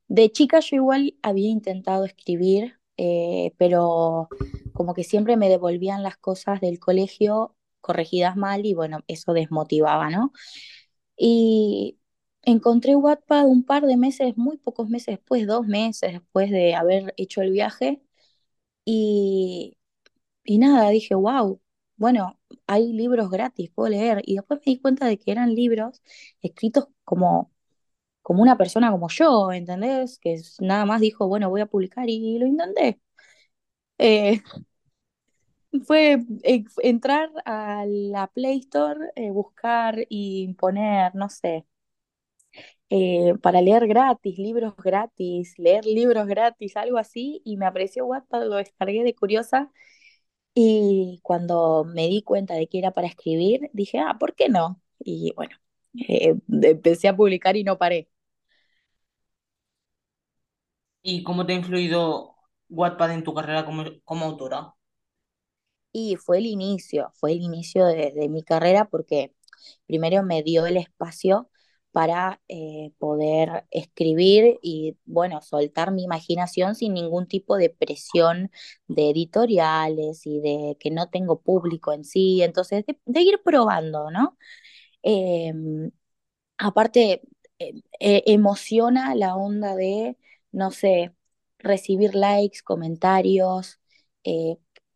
de 0.07 0.31
chica 0.31 0.59
yo 0.59 0.75
igual 0.77 1.15
había 1.21 1.49
intentado 1.49 2.05
escribir, 2.05 2.77
eh, 2.97 3.53
pero 3.57 4.29
como 4.73 4.93
que 4.93 5.03
siempre 5.03 5.37
me 5.37 5.49
devolvían 5.49 6.03
las 6.03 6.17
cosas 6.17 6.61
del 6.61 6.79
colegio 6.79 7.55
corregidas 7.81 8.35
mal 8.35 8.65
y 8.65 8.73
bueno, 8.73 8.99
eso 9.07 9.33
desmotivaba, 9.33 10.09
¿no? 10.09 10.33
Y 11.17 11.99
encontré 12.43 12.95
Wattpad 12.95 13.45
un 13.47 13.63
par 13.63 13.85
de 13.85 13.97
meses, 13.97 14.37
muy 14.37 14.57
pocos 14.57 14.89
meses 14.89 15.17
después, 15.17 15.47
dos 15.47 15.67
meses 15.67 16.13
después 16.13 16.49
de 16.51 16.75
haber 16.75 17.13
hecho 17.17 17.41
el 17.41 17.51
viaje. 17.51 18.01
Y, 18.85 19.77
y 20.43 20.57
nada, 20.59 20.89
dije, 20.91 21.15
wow, 21.15 21.61
bueno, 21.97 22.39
hay 22.67 22.93
libros 22.93 23.29
gratis, 23.31 23.71
puedo 23.75 23.89
leer. 23.91 24.21
Y 24.25 24.35
después 24.35 24.61
me 24.65 24.73
di 24.73 24.79
cuenta 24.81 25.07
de 25.07 25.19
que 25.19 25.31
eran 25.31 25.55
libros 25.55 26.01
escritos 26.41 26.87
como, 27.05 27.51
como 28.23 28.41
una 28.43 28.57
persona 28.57 28.91
como 28.91 29.09
yo, 29.09 29.51
¿entendés? 29.53 30.19
Que 30.19 30.41
nada 30.61 30.85
más 30.85 31.01
dijo, 31.01 31.27
bueno, 31.27 31.49
voy 31.49 31.61
a 31.61 31.67
publicar 31.67 32.09
y 32.09 32.39
lo 32.39 32.47
intenté. 32.47 33.01
Eh, 33.97 34.41
fue 35.85 36.25
eh, 36.43 36.63
entrar 36.83 37.29
a 37.45 37.85
la 37.87 38.27
Play 38.27 38.59
Store, 38.59 39.11
eh, 39.15 39.31
buscar 39.31 39.95
y 40.09 40.53
poner, 40.55 41.15
no 41.15 41.29
sé, 41.29 41.65
para 43.41 43.61
leer 43.61 43.87
gratis, 43.87 44.37
libros 44.37 44.75
gratis, 44.77 45.53
leer 45.57 45.85
libros 45.85 46.27
gratis, 46.27 46.75
algo 46.77 46.97
así, 46.97 47.41
y 47.45 47.57
me 47.57 47.65
apareció 47.65 48.05
WhatsApp, 48.05 48.43
lo 48.43 48.57
descargué 48.57 49.03
de 49.03 49.15
curiosa 49.15 49.71
y 50.53 51.19
cuando 51.23 51.85
me 51.85 52.07
di 52.07 52.23
cuenta 52.23 52.55
de 52.55 52.67
que 52.67 52.79
era 52.79 52.91
para 52.91 53.07
escribir, 53.07 53.69
dije, 53.73 53.99
ah, 53.99 54.17
¿por 54.19 54.35
qué 54.35 54.49
no? 54.49 54.81
Y 54.99 55.33
bueno, 55.35 55.55
eh, 56.07 56.35
empecé 56.49 57.07
a 57.07 57.15
publicar 57.15 57.55
y 57.55 57.63
no 57.63 57.77
paré. 57.77 58.09
¿Y 61.03 61.23
cómo 61.23 61.45
te 61.45 61.53
ha 61.53 61.55
influido 61.55 62.35
Wattpad 62.69 63.13
en 63.13 63.23
tu 63.23 63.33
carrera 63.33 63.65
como, 63.65 63.85
como 64.03 64.25
autora? 64.25 64.75
Y 65.93 66.15
fue 66.17 66.37
el 66.37 66.45
inicio, 66.45 67.11
fue 67.15 67.33
el 67.33 67.41
inicio 67.41 67.85
de, 67.85 68.27
mi 68.29 68.43
carrera 68.43 68.85
porque 68.85 69.33
primero 69.87 70.23
me 70.23 70.43
dio 70.43 70.65
el 70.65 70.77
espacio 70.77 71.49
para 71.91 72.41
eh, 72.47 72.91
poder 72.99 73.65
escribir 73.71 74.59
y, 74.61 74.97
bueno, 75.05 75.41
soltar 75.41 75.91
mi 75.91 76.03
imaginación 76.03 76.75
sin 76.75 76.93
ningún 76.93 77.27
tipo 77.27 77.57
de 77.57 77.69
presión 77.69 78.51
de 78.87 79.09
editoriales 79.11 80.25
y 80.25 80.39
de 80.41 80.77
que 80.79 80.91
no 80.91 81.09
tengo 81.09 81.41
público 81.41 81.93
en 81.93 82.05
sí, 82.05 82.41
entonces 82.43 82.85
de, 83.05 83.21
ir 83.21 83.41
probando, 83.43 84.09
¿no? 84.11 84.37
Em, 85.03 85.91
aparte, 86.57 87.21
eh, 87.59 87.73
eh, 87.99 88.23
emociona 88.27 89.15
la 89.15 89.35
onda 89.35 89.75
de, 89.75 90.17
no 90.51 90.71
sé, 90.71 91.13
recibir 91.59 92.15
likes, 92.15 92.61
comentarios, 92.63 93.79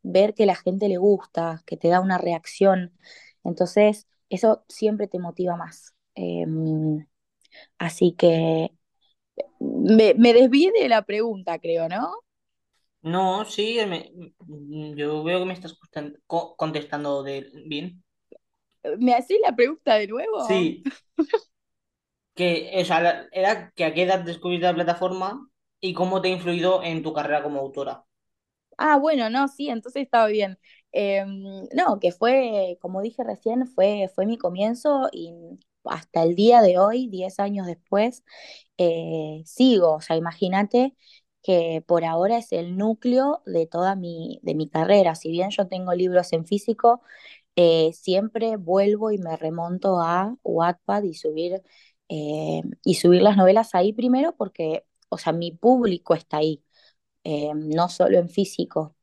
ver 0.03 0.33
que 0.35 0.45
la 0.45 0.55
gente 0.55 0.87
le 0.89 0.97
gusta, 0.97 1.63
que 1.65 1.75
te 1.77 1.89
da 1.89 1.99
una 2.01 2.17
reacción, 2.17 2.97
entonces 3.43 4.07
eso 4.29 4.63
siempre 4.69 5.07
te 5.07 5.19
motiva 5.19 5.55
más. 5.57 5.94
Em, 6.15 7.05
así 7.79 8.13
que 8.17 8.71
Me, 9.59 10.13
me 10.15 10.33
desvié 10.33 10.71
de 10.73 10.89
la 10.89 11.03
pregunta, 11.03 11.59
creo, 11.59 11.89
¿no? 11.89 12.13
No, 13.03 13.45
sí, 13.45 13.77
me- 13.87 14.11
yo 14.97 15.23
veo 15.23 15.39
que 15.39 15.45
me 15.45 15.53
estás 15.53 15.77
contestando 16.57 17.23
de, 17.23 17.49
bien. 17.67 18.03
¿Me 18.99 19.13
hacés 19.15 19.37
la 19.43 19.55
pregunta 19.55 19.95
de 19.95 20.07
nuevo? 20.07 20.39
Sí, 20.47 20.87
que, 22.37 22.49
o 22.81 22.85
sea, 22.85 23.27
era 23.31 23.71
que 23.75 23.83
a 23.85 23.93
qué 23.93 24.03
edad 24.03 24.19
descubriste 24.19 24.65
la 24.67 24.73
plataforma 24.75 25.49
y 25.81 25.93
cómo 25.93 26.21
te 26.21 26.29
ha 26.29 26.31
influido 26.31 26.83
en 26.83 27.03
tu 27.03 27.13
carrera 27.13 27.43
como 27.43 27.59
autora. 27.59 28.05
Ah, 28.77 28.97
bueno, 28.97 29.29
no, 29.29 29.47
sí, 29.47 29.69
entonces 29.69 30.03
estaba 30.03 30.27
bien. 30.27 30.59
Em, 30.97 31.65
no, 31.73 31.99
que 31.99 32.11
fue, 32.13 32.77
como 32.81 33.01
dije 33.01 33.23
recién, 33.23 33.67
fue, 33.67 34.09
fue 34.15 34.25
mi 34.25 34.37
comienzo 34.37 35.09
y 35.11 35.33
hasta 35.83 36.23
el 36.23 36.35
día 36.35 36.61
de 36.61 36.77
hoy, 36.79 37.07
10 37.09 37.39
años 37.39 37.67
después, 37.67 38.23
eh, 38.77 39.43
sigo. 39.45 39.95
O 39.95 40.01
sea, 40.01 40.15
imagínate 40.17 40.95
que 41.43 41.83
por 41.87 42.05
ahora 42.05 42.37
es 42.37 42.51
el 42.53 42.77
núcleo 42.77 43.41
de 43.45 43.67
toda 43.67 43.95
mi, 43.95 44.39
de 44.43 44.55
mi 44.55 44.69
carrera. 44.69 45.15
Si 45.15 45.29
bien 45.31 45.49
yo 45.51 45.67
tengo 45.67 45.93
libros 45.93 46.31
en 46.33 46.45
físico, 46.45 47.01
eh, 47.55 47.93
siempre 47.93 48.57
vuelvo 48.57 49.11
y 49.11 49.17
me 49.19 49.37
remonto 49.37 50.01
a 50.01 50.35
Wattpad 50.43 51.03
y 51.03 51.13
subir, 51.15 51.61
eh, 52.09 52.61
y 52.85 52.95
subir 52.95 53.21
las 53.23 53.37
novelas 53.37 53.75
ahí 53.75 53.93
primero 53.93 54.35
porque, 54.37 54.85
o 55.09 55.17
sea, 55.17 55.33
mi 55.33 55.51
público 55.53 56.13
está 56.15 56.37
ahí 56.37 56.63
no 57.55 57.89
solo 57.89 58.17
en 58.19 58.29
físico, 58.29 58.95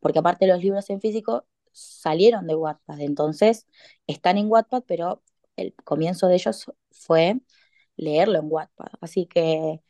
porque 0.00 0.18
aparte 0.20 0.46
los 0.46 0.60
libros 0.62 0.90
en 0.90 1.00
físico 1.00 1.46
salieron 1.72 2.46
de 2.46 2.54
Wattpad, 2.56 3.00
entonces 3.00 3.66
están 4.06 4.38
en 4.38 4.50
Wattpad, 4.50 4.84
pero 4.86 5.22
el 5.56 5.74
comienzo 5.84 6.28
de 6.28 6.34
ellos 6.36 6.72
fue 6.90 7.40
leerlo 7.96 8.38
en 8.38 8.46
Wattpad. 8.50 8.88
Así 9.00 9.26
que 9.26 9.80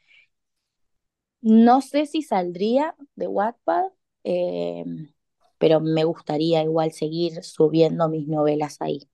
no 1.40 1.80
sé 1.82 2.06
si 2.06 2.22
saldría 2.22 2.94
de 3.16 3.26
Wattpad, 3.26 3.84
eh, 4.24 4.84
pero 5.58 5.80
me 5.80 6.04
gustaría 6.04 6.62
igual 6.62 6.92
seguir 6.92 7.42
subiendo 7.44 8.08
mis 8.08 8.26
novelas 8.28 8.78
ahí. 8.80 9.08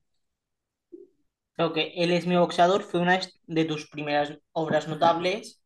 Creo 1.55 1.73
que 1.73 1.91
Él 1.97 2.11
es 2.13 2.25
mi 2.25 2.37
boxeador 2.37 2.83
fue 2.83 3.01
una 3.01 3.19
de 3.47 3.65
tus 3.65 3.89
primeras 3.89 4.39
obras 4.53 4.87
notables. 4.87 5.61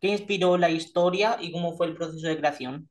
¿Qué 0.00 0.08
inspiró 0.08 0.58
la 0.58 0.70
historia 0.70 1.38
y 1.40 1.52
cómo 1.52 1.76
fue 1.76 1.88
el 1.88 1.96
proceso 1.96 2.28
de 2.28 2.38
creación? 2.38 2.90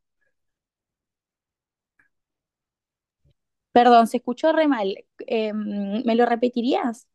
Perdón, 3.72 4.08
se 4.08 4.18
escuchó 4.18 4.52
re 4.54 4.68
mal. 4.68 4.96
Eh, 5.28 5.54
¿me 5.54 6.16
lo 6.16 6.26
repetirías? 6.26 7.08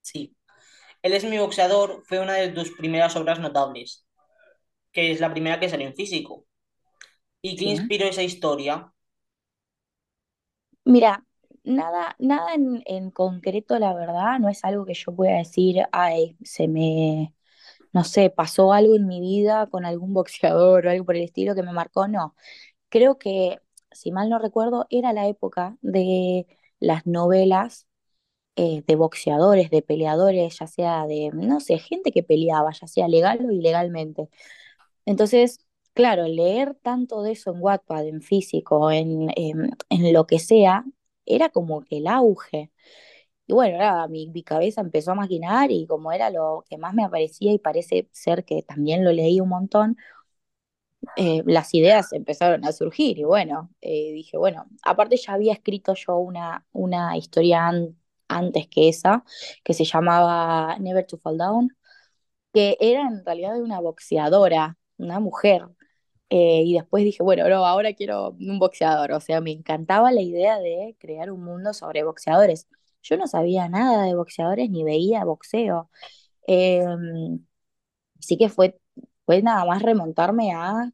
Sí. 0.00 0.36
Él 1.02 1.14
es 1.14 1.24
mi 1.24 1.38
boxeador 1.38 2.02
fue 2.06 2.20
una 2.20 2.34
de 2.34 2.48
tus 2.50 2.72
primeras 2.72 3.16
obras 3.16 3.40
notables, 3.40 4.06
que 4.92 5.12
es 5.12 5.20
la 5.20 5.32
primera 5.32 5.60
que 5.60 5.68
salió 5.70 5.86
en 5.88 5.94
físico. 5.96 6.46
¿Y 7.42 7.56
qué 7.56 7.64
Sí. 7.64 7.66
inspiró 7.66 8.06
esa 8.06 8.22
historia? 8.24 8.92
Mira, 10.84 11.24
nada, 11.64 12.16
nada 12.18 12.54
en, 12.54 12.82
en 12.86 13.10
concreto, 13.10 13.78
la 13.78 13.92
verdad, 13.94 14.38
no 14.40 14.48
es 14.48 14.64
algo 14.64 14.86
que 14.86 14.94
yo 14.94 15.14
pueda 15.14 15.36
decir, 15.38 15.82
ay, 15.92 16.36
se 16.42 16.66
me, 16.68 17.34
no 17.92 18.04
sé, 18.04 18.30
pasó 18.30 18.72
algo 18.72 18.96
en 18.96 19.06
mi 19.08 19.20
vida 19.20 19.68
con 19.68 19.84
algún 19.86 20.14
boxeador 20.14 20.86
o 20.86 20.90
algo 20.90 21.04
por 21.06 21.16
el 21.16 21.24
estilo 21.24 21.54
que 21.54 21.62
me 21.64 21.72
marcó, 21.72 22.08
no. 22.08 22.36
Creo 22.90 23.18
que, 23.18 23.60
si 23.92 24.12
mal 24.12 24.28
no 24.30 24.38
recuerdo, 24.38 24.86
era 24.90 25.12
la 25.12 25.28
época 25.28 25.76
de 25.82 26.46
las 26.80 27.06
novelas 27.06 27.86
eh, 28.56 28.82
de 28.86 28.96
boxeadores, 28.96 29.70
de 29.70 29.82
peleadores, 29.82 30.58
ya 30.60 30.66
sea 30.66 31.06
de, 31.06 31.30
no 31.34 31.60
sé, 31.60 31.78
gente 31.78 32.12
que 32.12 32.22
peleaba, 32.24 32.72
ya 32.72 32.86
sea 32.88 33.08
legal 33.08 33.44
o 33.46 33.52
ilegalmente. 33.52 34.28
Entonces, 35.06 35.60
claro, 35.94 36.26
leer 36.28 36.74
tanto 36.82 37.22
de 37.22 37.32
eso 37.32 37.52
en 37.52 37.62
Wattpad, 37.62 38.06
en 38.06 38.22
físico, 38.22 38.90
en, 38.90 39.30
en, 39.36 39.70
en 39.90 40.12
lo 40.12 40.26
que 40.26 40.38
sea, 40.38 40.84
era 41.26 41.48
como 41.50 41.82
que 41.84 41.98
el 41.98 42.06
auge. 42.08 42.70
Y 43.46 43.54
bueno, 43.54 43.78
nada, 43.78 44.08
mi, 44.08 44.28
mi 44.28 44.42
cabeza 44.42 44.80
empezó 44.82 45.12
a 45.12 45.14
maquinar 45.14 45.70
y 45.70 45.86
como 45.86 46.12
era 46.12 46.30
lo 46.30 46.64
que 46.68 46.76
más 46.78 46.94
me 46.94 47.04
aparecía 47.04 47.52
y 47.52 47.58
parece 47.58 48.08
ser 48.12 48.44
que 48.44 48.62
también 48.62 49.04
lo 49.04 49.12
leí 49.12 49.40
un 49.40 49.48
montón, 49.48 49.96
eh, 51.16 51.42
las 51.46 51.74
ideas 51.74 52.12
empezaron 52.12 52.64
a 52.64 52.72
surgir 52.72 53.18
y 53.18 53.24
bueno, 53.24 53.70
eh, 53.80 54.12
dije, 54.12 54.36
bueno, 54.38 54.66
aparte 54.84 55.16
ya 55.16 55.34
había 55.34 55.52
escrito 55.54 55.94
yo 55.94 56.16
una, 56.18 56.66
una 56.72 57.16
historia 57.16 57.66
an- 57.68 57.96
antes 58.28 58.68
que 58.68 58.88
esa, 58.88 59.24
que 59.64 59.74
se 59.74 59.84
llamaba 59.84 60.78
Never 60.80 61.06
to 61.06 61.18
Fall 61.18 61.38
Down, 61.38 61.70
que 62.52 62.76
era 62.80 63.02
en 63.02 63.24
realidad 63.24 63.54
de 63.54 63.62
una 63.62 63.80
boxeadora, 63.80 64.78
una 64.98 65.20
mujer. 65.20 65.66
Eh, 66.30 66.62
y 66.64 66.74
después 66.74 67.04
dije, 67.04 67.22
bueno, 67.22 67.48
no, 67.48 67.66
ahora 67.66 67.94
quiero 67.94 68.30
un 68.32 68.58
boxeador. 68.58 69.12
O 69.12 69.20
sea, 69.20 69.40
me 69.40 69.52
encantaba 69.52 70.12
la 70.12 70.22
idea 70.22 70.58
de 70.60 70.96
crear 70.98 71.30
un 71.32 71.44
mundo 71.44 71.74
sobre 71.74 72.04
boxeadores. 72.04 72.68
Yo 73.02 73.16
no 73.16 73.26
sabía 73.26 73.68
nada 73.68 74.04
de 74.04 74.14
boxeadores 74.14 74.70
ni 74.70 74.84
veía 74.84 75.24
boxeo. 75.24 75.90
Eh, 76.48 76.84
así 78.18 78.36
que 78.38 78.48
fue, 78.48 78.78
fue 79.28 79.42
nada 79.42 79.66
más 79.66 79.82
remontarme 79.84 80.52
a 80.54 80.92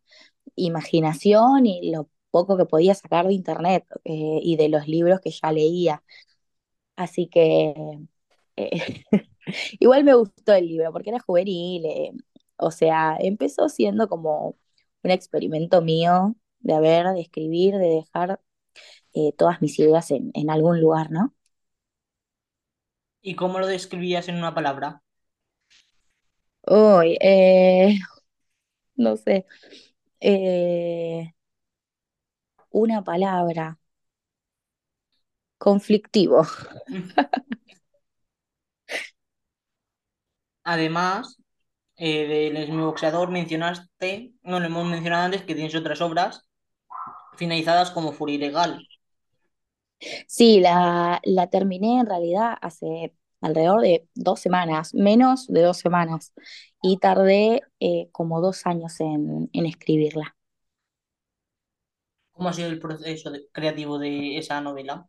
imaginación 0.56 1.66
y 1.66 1.92
lo 1.92 2.10
poco 2.32 2.56
que 2.58 2.66
podía 2.66 2.94
sacar 2.94 3.26
de 3.28 3.34
internet 3.34 3.86
eh, 4.04 4.40
y 4.42 4.56
de 4.58 4.68
los 4.70 4.88
libros 4.88 5.20
que 5.22 5.30
ya 5.32 5.52
leía. 5.52 6.04
Así 6.96 7.28
que 7.28 7.74
eh, 8.56 9.04
igual 9.80 10.04
me 10.04 10.14
gustó 10.14 10.54
el 10.54 10.68
libro 10.68 10.92
porque 10.92 11.10
era 11.10 11.20
juvenil. 11.20 11.86
eh, 11.86 12.12
o 12.58 12.70
sea, 12.72 13.16
empezó 13.20 13.68
siendo 13.68 14.08
como 14.08 14.56
un 15.04 15.10
experimento 15.10 15.82
mío 15.82 16.36
de 16.60 16.74
haber, 16.74 17.06
de 17.14 17.20
escribir, 17.22 17.74
de 17.76 17.88
dejar 17.88 18.40
todas 19.38 19.62
mis 19.62 19.78
ideas 19.78 20.10
en, 20.10 20.30
en 20.34 20.50
algún 20.50 20.80
lugar, 20.80 21.10
¿no? 21.10 21.34
¿Y 23.22 23.34
cómo 23.34 23.58
lo 23.58 23.66
describías 23.66 24.28
en 24.28 24.36
una 24.36 24.54
palabra? 24.54 25.02
Uy, 26.66 27.16
eh, 27.20 27.98
no 28.96 29.16
sé, 29.16 29.46
eh, 30.20 31.34
una 32.70 33.02
palabra, 33.02 33.78
conflictivo. 35.58 36.46
Además, 40.64 41.38
eh, 41.96 42.26
del 42.28 42.56
Es 42.58 42.70
mi 42.70 42.82
boxeador 42.82 43.30
mencionaste, 43.30 44.34
no 44.42 44.60
lo 44.60 44.66
hemos 44.66 44.86
mencionado 44.86 45.24
antes, 45.26 45.42
que 45.44 45.54
tienes 45.54 45.74
otras 45.76 46.00
obras 46.02 46.48
finalizadas 47.36 47.90
como 47.92 48.12
Furia 48.14 48.36
Ilegal. 48.36 48.86
Sí, 50.26 50.60
la, 50.60 51.20
la 51.24 51.46
terminé 51.48 52.00
en 52.00 52.06
realidad 52.06 52.56
hace 52.60 53.14
alrededor 53.44 53.82
de 53.82 54.08
dos 54.16 54.40
semanas, 54.40 54.94
menos 54.94 55.46
de 55.48 55.62
dos 55.62 55.78
semanas, 55.78 56.32
y 56.82 56.98
tardé 56.98 57.62
eh, 57.80 58.08
como 58.12 58.40
dos 58.42 58.66
años 58.66 59.00
en, 59.00 59.50
en 59.52 59.66
escribirla. 59.66 60.36
¿Cómo 62.32 62.48
ha 62.50 62.52
sido 62.52 62.68
el 62.68 62.78
proceso 62.80 63.30
de- 63.30 63.48
creativo 63.52 63.98
de 63.98 64.36
esa 64.38 64.60
novela? 64.60 65.08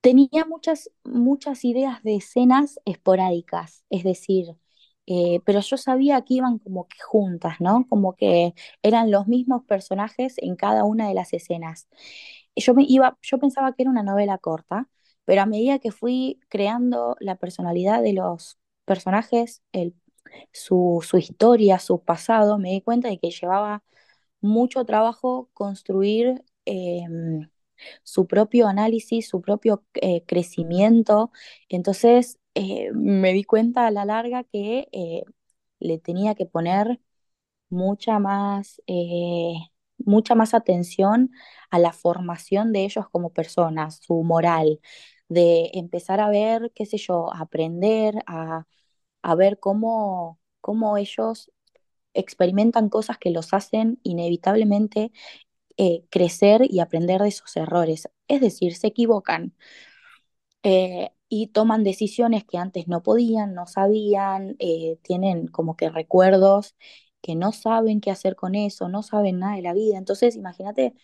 Tenía 0.00 0.44
muchas, 0.46 0.90
muchas 1.04 1.64
ideas 1.64 2.02
de 2.02 2.16
escenas 2.16 2.78
esporádicas, 2.84 3.84
es 3.90 4.04
decir, 4.04 4.56
eh, 5.06 5.40
pero 5.46 5.60
yo 5.60 5.76
sabía 5.78 6.22
que 6.22 6.34
iban 6.34 6.58
como 6.58 6.88
que 6.88 6.96
juntas, 7.02 7.56
¿no? 7.60 7.86
Como 7.88 8.14
que 8.16 8.54
eran 8.82 9.10
los 9.10 9.26
mismos 9.28 9.64
personajes 9.64 10.34
en 10.38 10.56
cada 10.56 10.84
una 10.84 11.08
de 11.08 11.14
las 11.14 11.32
escenas. 11.32 11.88
Yo 12.56 12.74
me 12.74 12.84
iba, 12.88 13.18
yo 13.22 13.38
pensaba 13.38 13.74
que 13.74 13.82
era 13.84 13.90
una 13.90 14.02
novela 14.02 14.38
corta, 14.38 14.88
pero 15.24 15.42
a 15.42 15.46
medida 15.46 15.78
que 15.78 15.90
fui 15.92 16.40
creando 16.48 17.16
la 17.20 17.36
personalidad 17.36 18.02
de 18.02 18.12
los 18.14 18.58
personajes, 18.84 19.62
su, 20.52 21.00
su 21.06 21.18
historia, 21.18 21.78
su 21.78 22.02
pasado, 22.02 22.58
me 22.58 22.70
di 22.72 22.80
cuenta 22.82 23.08
de 23.08 23.18
que 23.18 23.30
llevaba 23.30 23.82
mucho 24.40 24.84
trabajo 24.84 25.50
construir 25.54 26.44
em, 26.64 27.48
su 28.02 28.26
propio 28.26 28.68
análisis, 28.68 29.28
su 29.28 29.42
propio 29.42 29.84
eh, 29.94 30.24
crecimiento. 30.26 31.32
Entonces 31.68 32.38
eh, 32.54 32.90
me 32.94 33.32
di 33.32 33.44
cuenta 33.44 33.86
a 33.86 33.90
la 33.90 34.04
larga 34.04 34.44
que 34.44 34.88
eh, 34.92 35.24
le 35.80 35.98
tenía 35.98 36.34
que 36.34 36.46
poner 36.46 37.00
mucha 37.70 38.18
más, 38.18 38.80
mucha 39.98 40.34
más 40.34 40.54
atención 40.54 41.30
a 41.70 41.78
la 41.78 41.92
formación 41.92 42.72
de 42.72 42.84
ellos 42.84 43.08
como 43.10 43.32
personas, 43.32 44.00
su 44.02 44.22
moral, 44.22 44.80
de 45.28 45.70
empezar 45.74 46.20
a 46.20 46.28
ver, 46.30 46.72
qué 46.74 46.86
sé 46.86 46.98
yo, 46.98 47.32
a 47.32 47.40
aprender, 47.40 48.16
a, 48.26 48.66
a 49.22 49.34
ver 49.36 49.58
cómo, 49.60 50.40
cómo 50.60 50.96
ellos 50.98 51.50
experimentan 52.14 52.88
cosas 52.90 53.18
que 53.18 53.30
los 53.30 53.54
hacen 53.54 54.00
inevitablemente 54.04 55.12
eh, 55.78 56.04
crecer 56.10 56.62
y 56.70 56.80
aprender 56.80 57.22
de 57.22 57.28
esos 57.28 57.56
errores. 57.56 58.08
Es 58.28 58.40
decir, 58.40 58.76
se 58.76 58.88
equivocan. 58.88 59.54
Eh, 60.62 61.10
y 61.28 61.48
toman 61.48 61.84
decisiones 61.84 62.44
que 62.44 62.58
antes 62.58 62.88
no 62.88 63.02
podían, 63.02 63.54
no 63.54 63.66
sabían, 63.66 64.56
eh, 64.60 64.98
tienen 65.02 65.46
como 65.48 65.76
que 65.76 65.90
recuerdos 65.90 66.74
que 67.22 67.34
no 67.36 67.52
saben 67.52 68.00
qué 68.00 68.10
hacer 68.10 68.36
con 68.36 68.54
eso, 68.54 68.88
no 68.88 69.02
saben 69.02 69.38
nada 69.40 69.56
de 69.56 69.62
la 69.62 69.72
vida. 69.74 69.98
Entonces, 69.98 70.36
imagínate 70.36 70.94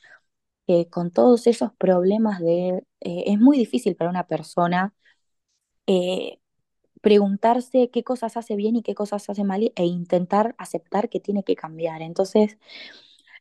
con 0.90 1.10
todos 1.10 1.46
esos 1.46 1.72
problemas 1.74 2.40
de... 2.40 2.84
eh, 3.00 3.24
es 3.26 3.38
muy 3.38 3.58
difícil 3.58 3.96
para 3.96 4.10
una 4.10 4.26
persona 4.26 4.94
eh, 5.86 6.40
preguntarse 7.02 7.90
qué 7.92 8.04
cosas 8.04 8.36
hace 8.36 8.56
bien 8.56 8.76
y 8.76 8.82
qué 8.82 8.94
cosas 8.96 9.28
hace 9.30 9.44
mal 9.44 9.72
e 9.76 9.84
intentar 9.86 10.54
aceptar 10.58 11.08
que 11.10 11.20
tiene 11.20 11.44
que 11.44 11.56
cambiar. 11.56 12.02
Entonces, 12.02 12.58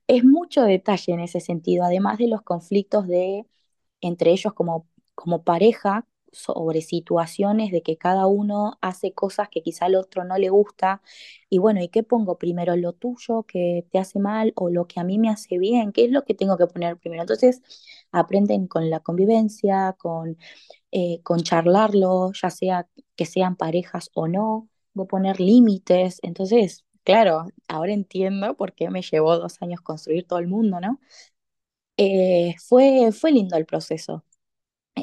es 0.07 0.23
mucho 0.25 0.63
detalle 0.63 1.13
en 1.13 1.21
ese 1.21 1.39
sentido, 1.41 1.85
además 1.85 2.17
de 2.19 2.27
los 2.29 2.41
conflictos 2.43 3.07
de 3.07 3.45
entre 4.01 4.31
ellos 4.33 4.53
como, 4.53 4.87
como 5.15 5.43
pareja 5.45 6.07
sobre 6.31 6.81
situaciones 6.81 7.71
de 7.71 7.81
que 7.81 7.97
cada 7.97 8.27
uno 8.27 8.77
hace 8.81 9.13
cosas 9.13 9.49
que 9.49 9.61
quizá 9.63 9.85
al 9.85 9.95
otro 9.95 10.23
no 10.25 10.37
le 10.37 10.49
gusta 10.49 11.01
y 11.49 11.57
bueno, 11.59 11.81
¿y 11.81 11.89
qué 11.89 12.03
pongo 12.03 12.37
primero? 12.37 12.75
¿Lo 12.75 12.93
tuyo 12.93 13.43
que 13.43 13.85
te 13.91 13.99
hace 13.99 14.19
mal 14.19 14.53
o 14.55 14.69
lo 14.69 14.87
que 14.87 14.99
a 14.99 15.03
mí 15.03 15.17
me 15.19 15.29
hace 15.29 15.57
bien? 15.57 15.91
¿Qué 15.91 16.05
es 16.05 16.11
lo 16.11 16.23
que 16.25 16.35
tengo 16.35 16.57
que 16.57 16.67
poner 16.67 16.97
primero? 16.97 17.23
Entonces 17.23 17.61
aprenden 18.11 18.67
con 18.67 18.89
la 18.89 18.99
convivencia, 19.01 19.95
con, 19.99 20.37
eh, 20.91 21.21
con 21.23 21.41
charlarlo, 21.43 22.31
ya 22.33 22.49
sea 22.49 22.87
que 23.15 23.25
sean 23.25 23.55
parejas 23.55 24.09
o 24.13 24.27
no, 24.27 24.69
voy 24.93 25.05
a 25.05 25.07
poner 25.07 25.39
límites. 25.39 26.19
Entonces, 26.23 26.85
claro, 27.03 27.47
ahora 27.67 27.93
entiendo 27.93 28.55
por 28.57 28.73
qué 28.73 28.89
me 28.89 29.01
llevó 29.01 29.37
dos 29.37 29.61
años 29.61 29.81
construir 29.81 30.27
todo 30.27 30.39
el 30.39 30.47
mundo, 30.47 30.79
¿no? 30.81 30.99
Eh, 31.97 32.55
fue, 32.67 33.11
fue 33.11 33.31
lindo 33.31 33.57
el 33.57 33.65
proceso. 33.65 34.25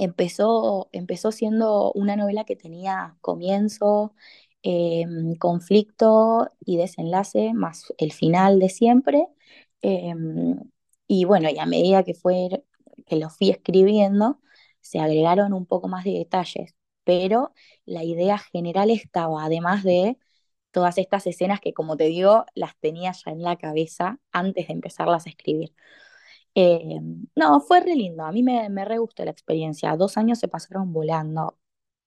Empezó, 0.00 0.88
empezó 0.92 1.32
siendo 1.32 1.92
una 1.92 2.16
novela 2.16 2.44
que 2.44 2.56
tenía 2.56 3.16
comienzo, 3.20 4.14
em, 4.62 5.34
conflicto 5.36 6.50
y 6.64 6.76
desenlace, 6.76 7.52
más 7.54 7.92
el 7.98 8.12
final 8.12 8.58
de 8.58 8.68
siempre. 8.68 9.26
Em, 9.82 10.58
y 11.06 11.24
bueno, 11.24 11.48
y 11.50 11.58
a 11.58 11.66
medida 11.66 12.02
que 12.04 12.14
fue, 12.14 12.64
que 13.06 13.16
lo 13.16 13.30
fui 13.30 13.50
escribiendo, 13.50 14.40
se 14.80 14.98
agregaron 15.00 15.52
un 15.52 15.66
poco 15.66 15.88
más 15.88 16.04
de 16.04 16.12
detalles, 16.12 16.74
pero 17.04 17.52
la 17.84 18.04
idea 18.04 18.38
general 18.38 18.90
estaba, 18.90 19.44
además 19.44 19.82
de 19.84 20.18
todas 20.72 20.98
estas 20.98 21.26
escenas 21.26 21.60
que, 21.60 21.72
como 21.74 21.96
te 21.96 22.04
digo, 22.04 22.44
las 22.54 22.76
tenía 22.78 23.12
ya 23.12 23.30
en 23.32 23.42
la 23.42 23.56
cabeza 23.56 24.20
antes 24.32 24.66
de 24.68 24.74
empezarlas 24.74 25.26
a 25.26 25.30
escribir. 25.30 25.72
Eh, 26.58 27.00
no, 27.36 27.60
fue 27.60 27.80
re 27.80 27.94
lindo, 27.94 28.24
a 28.24 28.32
mí 28.32 28.42
me, 28.42 28.68
me 28.70 28.84
re 28.86 28.98
gustó 28.98 29.24
la 29.24 29.30
experiencia. 29.30 29.96
Dos 29.96 30.16
años 30.16 30.38
se 30.38 30.48
pasaron 30.48 30.92
volando. 30.92 31.58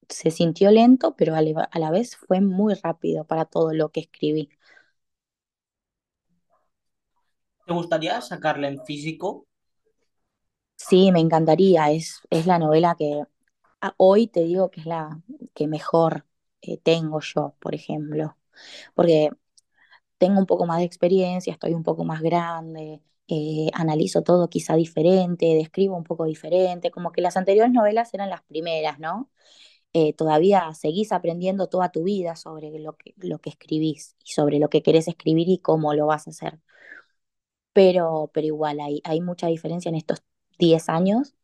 Se 0.09 0.31
sintió 0.31 0.71
lento, 0.71 1.15
pero 1.17 1.35
a 1.35 1.41
la, 1.43 1.63
a 1.71 1.79
la 1.79 1.91
vez 1.91 2.17
fue 2.17 2.41
muy 2.41 2.75
rápido 2.75 3.25
para 3.25 3.45
todo 3.45 3.73
lo 3.73 3.89
que 3.91 4.01
escribí. 4.01 4.49
¿Te 7.65 7.71
gustaría 7.73 8.19
sacarla 8.19 8.67
en 8.67 8.83
físico? 8.83 9.45
Sí, 10.75 11.11
me 11.11 11.19
encantaría. 11.19 11.91
Es, 11.91 12.21
es 12.29 12.45
la 12.47 12.59
novela 12.59 12.95
que 12.97 13.23
hoy 13.97 14.27
te 14.27 14.41
digo 14.43 14.71
que 14.71 14.81
es 14.81 14.85
la 14.87 15.21
que 15.55 15.67
mejor 15.67 16.25
eh, 16.61 16.77
tengo 16.79 17.21
yo, 17.21 17.55
por 17.59 17.75
ejemplo. 17.75 18.37
Porque 18.95 19.31
tengo 20.17 20.39
un 20.39 20.47
poco 20.47 20.65
más 20.67 20.79
de 20.79 20.85
experiencia, 20.85 21.53
estoy 21.53 21.73
un 21.75 21.83
poco 21.83 22.05
más 22.05 22.21
grande, 22.21 23.01
eh, 23.29 23.69
analizo 23.73 24.23
todo 24.23 24.49
quizá 24.49 24.75
diferente, 24.75 25.45
describo 25.55 25.95
un 25.95 26.03
poco 26.03 26.25
diferente, 26.25 26.91
como 26.91 27.11
que 27.11 27.21
las 27.21 27.37
anteriores 27.37 27.71
novelas 27.71 28.13
eran 28.13 28.29
las 28.29 28.41
primeras, 28.43 28.99
¿no? 28.99 29.29
Eh, 29.93 30.13
todavía 30.13 30.73
seguís 30.73 31.11
aprendiendo 31.11 31.67
toda 31.67 31.91
tu 31.91 32.03
vida 32.03 32.35
sobre 32.35 32.79
lo 32.79 32.95
que, 32.97 33.49
escribís 33.49 34.15
y 34.23 34.31
sobre 34.33 34.59
lo 34.59 34.69
que 34.69 34.83
querés 34.83 35.07
escribir 35.07 35.49
y 35.49 35.59
cómo 35.59 35.93
lo 35.95 36.07
vas 36.07 36.27
a 36.27 36.31
hacer. 36.31 36.59
Pero, 37.73 38.29
pero 38.33 38.47
igual 38.47 38.79
hay, 39.03 39.21
mucha 39.21 39.47
diferencia 39.47 39.89
en 39.89 39.95
estos 39.95 40.23
10 40.57 40.89
años 40.89 41.35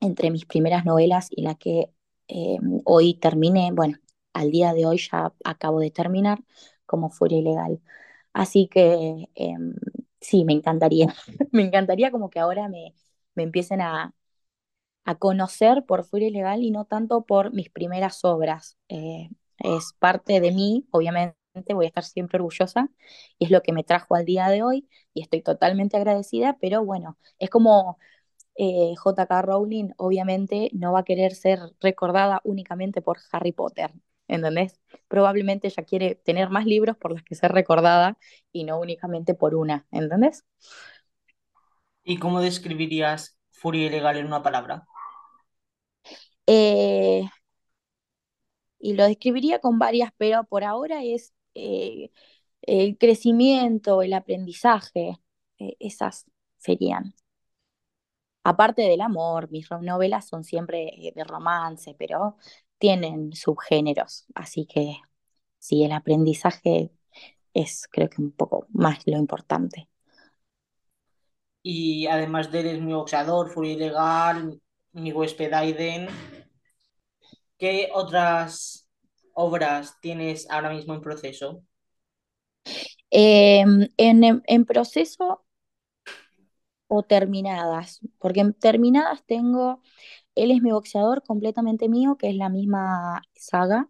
entre 0.00 0.30
mis 0.30 0.46
primeras 0.46 0.84
novelas 0.84 1.28
y 1.30 1.42
la 1.42 1.56
que 1.56 1.90
eh, 2.28 2.58
hoy 2.84 3.14
terminé, 3.14 3.72
bueno, 3.72 3.98
al 4.34 4.50
día 4.52 4.74
de 4.74 4.86
hoy 4.86 4.98
ya 4.98 5.34
acabo 5.44 5.80
de 5.80 5.90
terminar 5.90 6.44
como 6.86 7.10
Furia 7.10 7.38
Ilegal. 7.38 7.82
Así 8.32 8.68
que 8.68 9.28
eh, 9.34 9.56
sí, 10.28 10.44
me 10.44 10.52
encantaría, 10.52 11.14
me 11.52 11.62
encantaría 11.62 12.10
como 12.10 12.30
que 12.30 12.38
ahora 12.40 12.68
me, 12.68 12.94
me 13.34 13.42
empiecen 13.44 13.80
a, 13.80 14.14
a 15.04 15.14
conocer 15.16 15.84
por 15.86 16.04
Furia 16.04 16.28
Ilegal 16.28 16.62
y 16.62 16.70
no 16.70 16.84
tanto 16.86 17.24
por 17.26 17.52
mis 17.54 17.70
primeras 17.70 18.24
obras. 18.24 18.78
Eh, 18.88 19.30
es 19.58 19.94
parte 19.98 20.40
de 20.40 20.52
mí, 20.52 20.86
obviamente 20.92 21.36
voy 21.74 21.86
a 21.86 21.88
estar 21.88 22.04
siempre 22.04 22.38
orgullosa 22.38 22.90
y 23.38 23.46
es 23.46 23.50
lo 23.50 23.62
que 23.62 23.72
me 23.72 23.84
trajo 23.84 24.14
al 24.16 24.24
día 24.26 24.48
de 24.48 24.62
hoy 24.62 24.88
y 25.14 25.22
estoy 25.22 25.42
totalmente 25.42 25.96
agradecida, 25.96 26.58
pero 26.60 26.84
bueno, 26.84 27.18
es 27.38 27.50
como 27.50 27.98
eh, 28.56 28.94
J.K. 28.96 29.42
Rowling 29.42 29.90
obviamente 29.98 30.70
no 30.74 30.92
va 30.92 31.00
a 31.00 31.04
querer 31.04 31.34
ser 31.34 31.60
recordada 31.80 32.40
únicamente 32.44 33.02
por 33.02 33.18
Harry 33.32 33.52
Potter, 33.52 33.92
¿entendés? 34.28 34.80
Probablemente 35.08 35.68
ella 35.68 35.84
quiere 35.84 36.14
tener 36.16 36.50
más 36.50 36.66
libros 36.66 36.96
por 36.96 37.12
los 37.12 37.22
que 37.22 37.34
ser 37.34 37.52
recordada 37.52 38.18
y 38.52 38.64
no 38.64 38.78
únicamente 38.80 39.34
por 39.34 39.54
una, 39.54 39.86
¿entendés? 39.90 40.44
¿Y 42.04 42.18
cómo 42.18 42.40
describirías 42.40 43.38
Furia 43.50 43.86
Ilegal 43.86 44.16
en 44.18 44.26
una 44.26 44.42
palabra? 44.42 44.86
Eh, 46.46 47.24
y 48.78 48.94
lo 48.94 49.04
describiría 49.04 49.58
con 49.60 49.78
varias, 49.78 50.10
pero 50.16 50.44
por 50.44 50.64
ahora 50.64 51.02
es 51.02 51.34
eh, 51.54 52.10
el 52.62 52.98
crecimiento, 52.98 54.02
el 54.02 54.12
aprendizaje, 54.14 55.18
eh, 55.58 55.76
esas 55.80 56.26
serían. 56.58 57.14
Aparte 58.44 58.82
del 58.82 59.00
amor, 59.00 59.50
mis 59.50 59.68
novelas 59.82 60.28
son 60.28 60.44
siempre 60.44 61.12
de 61.14 61.24
romance, 61.24 61.96
pero 61.98 62.36
tienen 62.78 63.32
subgéneros, 63.34 64.26
así 64.34 64.66
que 64.66 64.96
sí, 65.58 65.84
el 65.84 65.92
aprendizaje 65.92 66.92
es 67.54 67.88
creo 67.92 68.10
que 68.10 68.22
un 68.22 68.32
poco 68.32 68.66
más 68.70 69.00
lo 69.06 69.18
importante. 69.18 69.88
Y 71.62 72.06
además 72.06 72.50
de 72.50 72.60
Eres 72.60 72.80
mi 72.80 72.92
boxeador, 72.94 73.50
Furia 73.50 73.72
Ilegal, 73.74 74.60
Mi 74.92 75.12
huésped 75.12 75.52
Aiden, 75.52 76.08
¿qué 77.58 77.90
otras 77.94 78.88
obras 79.34 79.98
tienes 80.00 80.48
ahora 80.50 80.70
mismo 80.70 80.94
en 80.94 81.00
proceso? 81.02 81.62
Eh, 83.10 83.60
en, 83.98 84.24
en- 84.24 84.42
en 84.46 84.64
proceso 84.64 85.44
o 86.88 87.02
terminadas, 87.02 88.00
porque 88.18 88.40
en 88.40 88.54
terminadas 88.54 89.24
tengo 89.26 89.82
Él 90.36 90.50
es 90.52 90.62
mi 90.62 90.72
boxeador 90.72 91.22
completamente 91.24 91.88
mío, 91.88 92.16
que 92.18 92.30
es 92.30 92.36
la 92.36 92.48
misma 92.50 93.22
saga. 93.34 93.88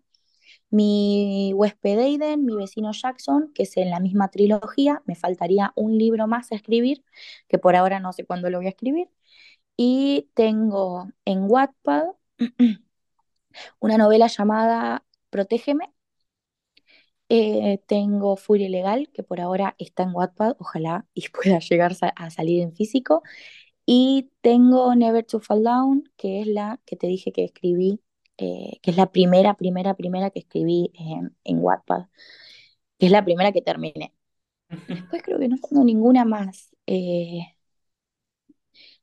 Mi 0.70 1.52
huésped 1.54 1.98
Aiden, 2.00 2.44
mi 2.44 2.56
vecino 2.56 2.92
Jackson, 2.92 3.52
que 3.54 3.64
es 3.64 3.76
en 3.76 3.90
la 3.90 4.00
misma 4.00 4.30
trilogía. 4.30 5.02
Me 5.06 5.14
faltaría 5.16 5.72
un 5.76 5.98
libro 5.98 6.26
más 6.28 6.52
a 6.52 6.56
escribir, 6.56 7.04
que 7.48 7.58
por 7.58 7.76
ahora 7.76 8.00
no 8.00 8.12
sé 8.12 8.24
cuándo 8.26 8.50
lo 8.50 8.58
voy 8.58 8.66
a 8.66 8.70
escribir. 8.70 9.10
Y 9.76 10.30
tengo 10.34 11.08
en 11.24 11.44
Wattpad 11.50 12.04
una 13.80 13.98
novela 13.98 14.26
llamada 14.28 15.04
Protégeme. 15.30 15.92
Eh, 17.28 17.80
tengo 17.88 18.36
Furia 18.36 18.68
Legal, 18.68 19.10
que 19.12 19.22
por 19.24 19.40
ahora 19.40 19.74
está 19.78 20.04
en 20.04 20.14
Wattpad, 20.14 20.56
ojalá 20.60 21.06
y 21.14 21.28
pueda 21.30 21.58
llegar 21.58 21.92
a 22.16 22.30
salir 22.30 22.62
en 22.62 22.72
físico. 22.74 23.22
Y 23.86 24.30
tengo 24.42 24.94
Never 24.96 25.24
to 25.26 25.40
Fall 25.40 25.62
Down, 25.64 26.04
que 26.16 26.40
es 26.42 26.46
la 26.48 26.80
que 26.86 26.96
te 26.96 27.06
dije 27.06 27.32
que 27.32 27.44
escribí, 27.44 28.00
eh, 28.38 28.78
que 28.82 28.90
es 28.92 28.96
la 28.96 29.12
primera, 29.12 29.54
primera, 29.54 29.94
primera 29.94 30.30
que 30.30 30.40
escribí 30.40 30.90
en, 30.94 31.36
en 31.44 31.58
Wattpad, 31.60 32.06
que 32.98 33.06
es 33.06 33.12
la 33.12 33.24
primera 33.24 33.52
que 33.52 33.62
terminé. 33.62 34.14
Después 34.88 35.22
creo 35.24 35.38
que 35.40 35.48
no 35.48 35.58
tengo 35.58 35.84
ninguna 35.84 36.24
más, 36.26 36.76
eh, 36.86 37.40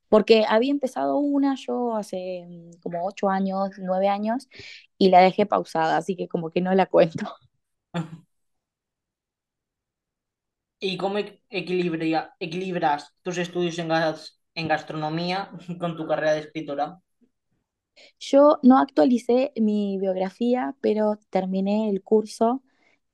porque 0.09 0.45
había 0.47 0.71
empezado 0.71 1.17
una 1.17 1.55
yo 1.55 1.95
hace 1.95 2.45
mm, 2.47 2.79
como 2.81 3.05
ocho 3.07 3.29
años, 3.29 3.71
nueve 3.79 4.07
años, 4.09 4.47
y 4.97 5.09
la 5.09 5.21
dejé 5.21 5.45
pausada, 5.45 5.97
así 5.97 6.15
que 6.15 6.27
como 6.27 6.51
que 6.51 6.61
no 6.61 6.73
la 6.75 6.85
cuento. 6.87 7.25
¿Y 10.79 10.97
cómo 10.97 11.17
equ- 11.19 11.39
equilibria- 11.49 12.35
equilibras 12.39 13.13
tus 13.23 13.37
estudios 13.37 13.79
en 13.79 13.87
en 14.55 14.67
gastronomía 14.67 15.51
con 15.79 15.95
tu 15.97 16.07
carrera 16.07 16.33
de 16.33 16.41
escritora? 16.41 17.01
Yo 18.19 18.59
no 18.63 18.79
actualicé 18.79 19.51
mi 19.55 19.97
biografía, 19.99 20.75
pero 20.81 21.17
terminé 21.29 21.89
el 21.89 22.01
curso 22.03 22.63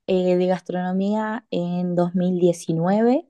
eh, 0.06 0.36
de 0.36 0.46
gastronomía 0.46 1.46
en 1.50 1.94
2019 1.96 3.28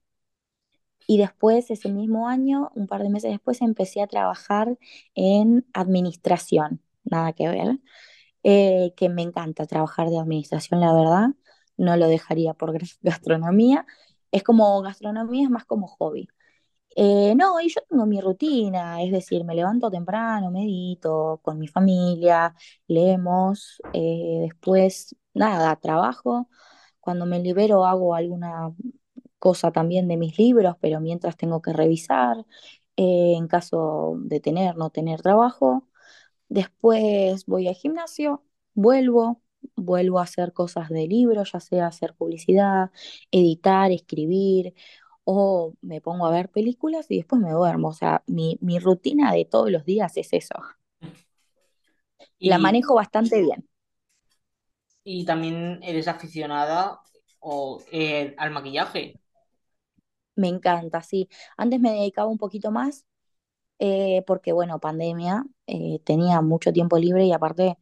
y 1.07 1.19
después, 1.19 1.71
ese 1.71 1.91
mismo 1.91 2.29
año, 2.29 2.71
un 2.77 2.87
par 2.87 3.03
de 3.03 3.11
meses 3.11 3.33
después, 3.33 3.63
empecé 3.63 4.03
a 4.03 4.07
trabajar 4.09 4.79
en 5.15 5.67
administración, 5.75 6.83
nada 7.05 7.33
que 7.33 7.49
ver. 7.49 7.79
eh, 8.45 8.95
que 8.97 9.09
me 9.09 9.23
encanta 9.23 9.67
trabajar 9.67 10.09
de 10.11 10.19
administración, 10.19 10.81
la 10.81 10.93
verdad, 10.95 11.29
no 11.77 11.97
lo 11.97 12.09
dejaría 12.09 12.55
por 12.55 12.73
gastronomía. 13.03 13.87
Es 14.33 14.43
como 14.45 14.81
gastronomía, 14.83 15.45
es 15.45 15.51
más 15.51 15.65
como 15.67 15.87
hobby. 15.89 16.29
Eh, 16.97 17.35
no, 17.37 17.61
y 17.61 17.69
yo 17.69 17.81
tengo 17.89 18.05
mi 18.07 18.21
rutina, 18.21 19.03
es 19.03 19.13
decir, 19.13 19.45
me 19.45 19.55
levanto 19.55 19.91
temprano, 19.91 20.51
medito 20.51 21.41
con 21.43 21.59
mi 21.59 21.69
familia, 21.69 22.55
leemos, 22.89 23.81
eh, 23.93 24.41
después, 24.43 25.15
nada, 25.35 25.77
trabajo. 25.77 26.49
Cuando 27.01 27.27
me 27.27 27.39
libero 27.41 27.85
hago 27.87 28.15
alguna 28.15 28.75
cosa 29.39 29.71
también 29.73 30.09
de 30.09 30.17
mis 30.17 30.39
libros, 30.39 30.77
pero 30.81 31.01
mientras 31.01 31.37
tengo 31.37 31.63
que 31.63 31.73
revisar, 31.73 32.39
eh, 32.97 33.35
en 33.37 33.49
caso 33.49 34.15
de 34.21 34.41
tener, 34.41 34.77
no 34.77 34.91
tener 34.91 35.23
trabajo. 35.23 35.89
Después 36.49 37.47
voy 37.47 37.69
al 37.69 37.75
gimnasio, 37.75 38.45
vuelvo, 38.75 39.41
vuelvo 39.77 40.19
a 40.21 40.25
hacer 40.25 40.53
cosas 40.53 40.89
de 40.91 41.07
libros, 41.07 41.53
ya 41.53 41.61
sea 41.61 41.87
hacer 41.89 42.15
publicidad, 42.15 42.91
editar, 43.31 43.93
escribir, 43.93 44.75
o 45.37 45.75
me 45.83 46.01
pongo 46.01 46.27
a 46.27 46.31
ver 46.33 46.51
películas 46.51 47.07
y 47.11 47.17
después 47.19 47.41
me 47.43 47.51
duermo. 47.53 47.89
O 47.89 47.93
sea, 47.93 48.23
mi, 48.27 48.59
mi 48.63 48.79
rutina 48.79 49.33
de 49.33 49.45
todos 49.45 49.71
los 49.71 49.85
días 49.85 50.17
es 50.17 50.33
eso. 50.33 50.55
La 52.43 52.59
Y, 52.59 52.59
manejo 52.59 52.95
bastante 52.97 53.41
bien. 53.41 53.67
y 55.05 55.25
también 55.25 55.81
eres 55.83 56.09
aficionada 56.09 57.01
o, 57.41 57.83
eh, 57.93 58.35
al 58.39 58.51
maquillaje. 58.51 59.19
Me 60.37 60.49
encanta, 60.49 61.03
sí. 61.03 61.29
Antes 61.57 61.81
me 61.81 61.93
dedicaba 61.93 62.29
un 62.29 62.39
poquito 62.39 62.71
más 62.71 63.05
eh, 63.81 64.25
porque, 64.27 64.53
bueno, 64.53 64.81
pandemia, 64.81 65.45
eh, 65.67 66.01
tenía 66.05 66.43
mucho 66.43 66.73
tiempo 66.73 66.99
libre 66.99 67.27
y 67.27 67.33
aparte 67.33 67.79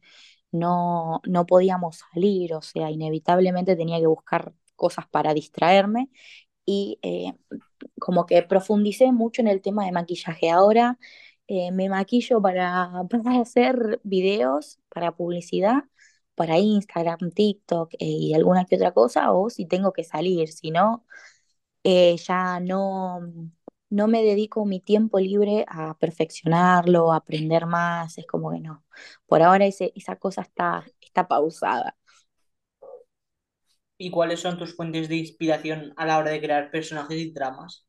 no, 0.51 1.21
no 1.25 1.45
podíamos 1.47 1.99
salir, 2.13 2.53
o 2.55 2.61
sea, 2.63 2.91
inevitablemente 2.91 3.75
tenía 3.77 3.99
que 3.99 4.07
buscar 4.07 4.53
cosas 4.75 5.07
para 5.09 5.33
distraerme 5.35 6.09
y 6.69 6.99
eh, 7.01 7.33
como 7.99 8.25
que 8.27 8.43
profundicé 8.43 9.11
mucho 9.11 9.41
en 9.41 9.47
el 9.47 9.61
tema 9.61 9.85
de 9.85 9.91
maquillaje. 9.91 10.51
Ahora 10.51 10.99
eh, 11.47 11.71
me 11.71 11.89
maquillo 11.89 12.41
para, 12.41 12.91
para 13.09 13.41
hacer 13.41 13.99
videos, 14.03 14.79
para 14.89 15.15
publicidad, 15.15 15.85
para 16.35 16.59
Instagram, 16.59 17.31
TikTok 17.33 17.93
eh, 17.95 17.97
y 18.07 18.33
alguna 18.35 18.65
que 18.65 18.75
otra 18.77 18.93
cosa, 18.93 19.31
o 19.33 19.49
si 19.49 19.65
tengo 19.65 19.93
que 19.93 20.03
salir, 20.03 20.49
si 20.49 20.71
no, 20.71 21.05
ya 21.83 22.59
no, 22.59 23.19
no 23.89 24.07
me 24.07 24.23
dedico 24.23 24.65
mi 24.65 24.79
tiempo 24.79 25.19
libre 25.19 25.65
a 25.67 25.97
perfeccionarlo, 25.97 27.11
a 27.11 27.17
aprender 27.17 27.65
más, 27.65 28.17
es 28.17 28.27
como 28.27 28.51
que 28.51 28.59
no. 28.59 28.83
Por 29.27 29.41
ahora 29.41 29.65
ese, 29.65 29.91
esa 29.95 30.15
cosa 30.17 30.41
está, 30.41 30.85
está 31.01 31.27
pausada. 31.27 31.95
¿Y 33.99 34.09
cuáles 34.09 34.39
son 34.39 34.57
tus 34.57 34.75
fuentes 34.75 35.07
de 35.09 35.17
inspiración 35.17 35.93
a 35.95 36.07
la 36.07 36.17
hora 36.17 36.31
de 36.31 36.41
crear 36.41 36.71
personajes 36.71 37.19
y 37.19 37.31
tramas? 37.35 37.85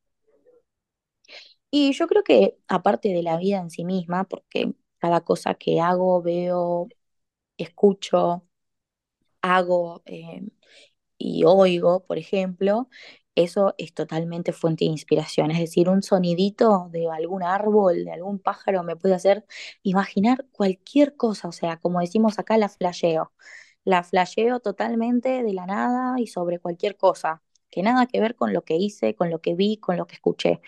Y 1.69 1.93
yo 1.93 2.07
creo 2.07 2.23
que 2.23 2.57
aparte 2.67 3.09
de 3.09 3.23
la 3.23 3.37
vida 3.37 3.59
en 3.59 3.69
sí 3.71 3.85
misma, 3.85 4.25
porque 4.25 4.73
cada 4.99 5.21
cosa 5.21 5.55
que 5.55 5.79
hago, 5.81 6.21
veo, 6.21 6.87
escucho, 7.57 8.45
hago 9.41 10.03
eh, 10.05 10.43
y 11.17 11.43
oigo, 11.45 12.05
por 12.05 12.17
ejemplo, 12.19 12.89
eso 13.35 13.75
es 13.77 13.93
totalmente 13.93 14.53
fuente 14.53 14.85
de 14.85 14.91
inspiración. 14.91 15.51
Es 15.51 15.59
decir, 15.59 15.89
un 15.89 16.03
sonidito 16.03 16.89
de 16.91 17.09
algún 17.09 17.43
árbol, 17.43 18.05
de 18.05 18.13
algún 18.13 18.39
pájaro, 18.39 18.83
me 18.83 18.95
puede 18.97 19.15
hacer 19.15 19.45
imaginar 19.83 20.47
cualquier 20.53 21.15
cosa. 21.17 21.47
O 21.49 21.51
sea, 21.53 21.77
como 21.79 22.01
decimos 22.01 22.39
acá, 22.39 22.57
la 22.57 22.69
flasheo. 22.69 23.33
La 23.83 24.03
flasheo 24.03 24.59
totalmente 24.59 25.43
de 25.43 25.53
la 25.53 25.65
nada 25.65 26.19
y 26.19 26.27
sobre 26.27 26.59
cualquier 26.59 26.97
cosa, 26.97 27.41
que 27.69 27.83
nada 27.83 28.05
que 28.07 28.19
ver 28.21 28.35
con 28.35 28.53
lo 28.53 28.63
que 28.63 28.75
hice, 28.75 29.15
con 29.15 29.29
lo 29.29 29.41
que 29.41 29.55
vi, 29.55 29.77
con 29.77 29.97
lo 29.97 30.07
que 30.07 30.15
escuché. 30.15 30.61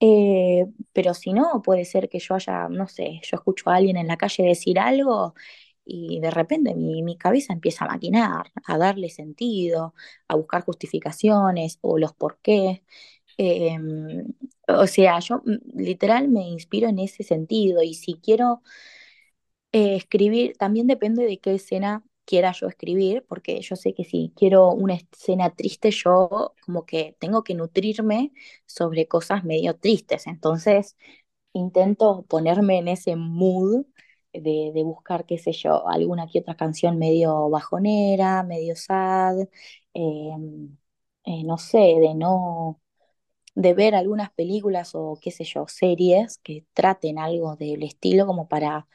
Eh, 0.00 0.66
pero 0.92 1.14
si 1.14 1.32
no, 1.32 1.62
puede 1.62 1.84
ser 1.84 2.08
que 2.08 2.18
yo 2.18 2.34
haya, 2.34 2.68
no 2.68 2.88
sé, 2.88 3.20
yo 3.22 3.36
escucho 3.36 3.70
a 3.70 3.76
alguien 3.76 3.96
en 3.96 4.08
la 4.08 4.16
calle 4.16 4.42
decir 4.44 4.78
algo 4.80 5.34
y 5.84 6.20
de 6.20 6.30
repente 6.30 6.74
mi, 6.74 7.16
cabeza 7.18 7.52
empieza 7.52 7.84
a 7.84 7.88
maquinar, 7.88 8.52
a 8.66 8.78
darle 8.78 9.10
sentido, 9.10 9.94
a 10.28 10.36
buscar 10.36 10.64
justificaciones 10.64 11.78
o 11.82 11.98
los 11.98 12.14
por 12.14 12.38
qué. 12.42 12.84
Eh, 13.38 13.78
o 14.68 14.86
sea, 14.86 15.18
yo 15.20 15.38
mm, 15.44 15.78
literal 15.80 16.28
me 16.28 16.42
inspiro 16.48 16.88
en 16.88 16.98
ese 16.98 17.22
sentido 17.24 17.82
y 17.82 17.94
si 17.94 18.14
quiero 18.14 18.62
eh, 19.72 19.96
escribir, 19.96 20.56
también 20.58 20.86
depende 20.86 21.24
de 21.24 21.38
qué 21.38 21.54
escena 21.54 22.04
quiera 22.24 22.52
yo 22.52 22.68
escribir, 22.68 23.24
porque 23.28 23.60
yo 23.62 23.76
sé 23.76 23.94
que 23.94 24.04
si 24.04 24.32
quiero 24.36 24.70
una 24.70 24.94
escena 24.94 25.50
triste, 25.54 25.90
yo 25.90 26.54
como 26.64 26.86
que 26.86 27.16
tengo 27.20 27.44
que 27.44 27.54
nutrirme 27.54 28.32
sobre 28.66 29.08
cosas 29.08 29.44
medio 29.44 29.76
tristes. 29.78 30.26
Entonces, 30.26 30.96
intento 31.52 32.24
ponerme 32.28 32.78
en 32.78 32.88
ese 32.88 33.16
mood 33.16 33.86
de, 34.32 34.72
de 34.74 34.82
buscar, 34.84 35.26
qué 35.26 35.38
sé 35.38 35.52
yo, 35.52 35.88
alguna 35.88 36.26
que 36.28 36.40
otra 36.40 36.56
canción 36.56 36.98
medio 36.98 37.50
bajonera, 37.50 38.42
medio 38.44 38.76
sad, 38.76 39.36
eh, 39.94 40.30
eh, 41.24 41.44
no 41.44 41.58
sé, 41.58 41.78
de 41.78 42.14
no, 42.14 42.80
de 43.54 43.74
ver 43.74 43.94
algunas 43.94 44.32
películas 44.32 44.92
o 44.94 45.18
qué 45.22 45.30
sé 45.30 45.44
yo, 45.44 45.66
series 45.68 46.38
que 46.38 46.66
traten 46.74 47.18
algo 47.18 47.56
del 47.56 47.82
estilo 47.82 48.26
como 48.26 48.48
para 48.48 48.88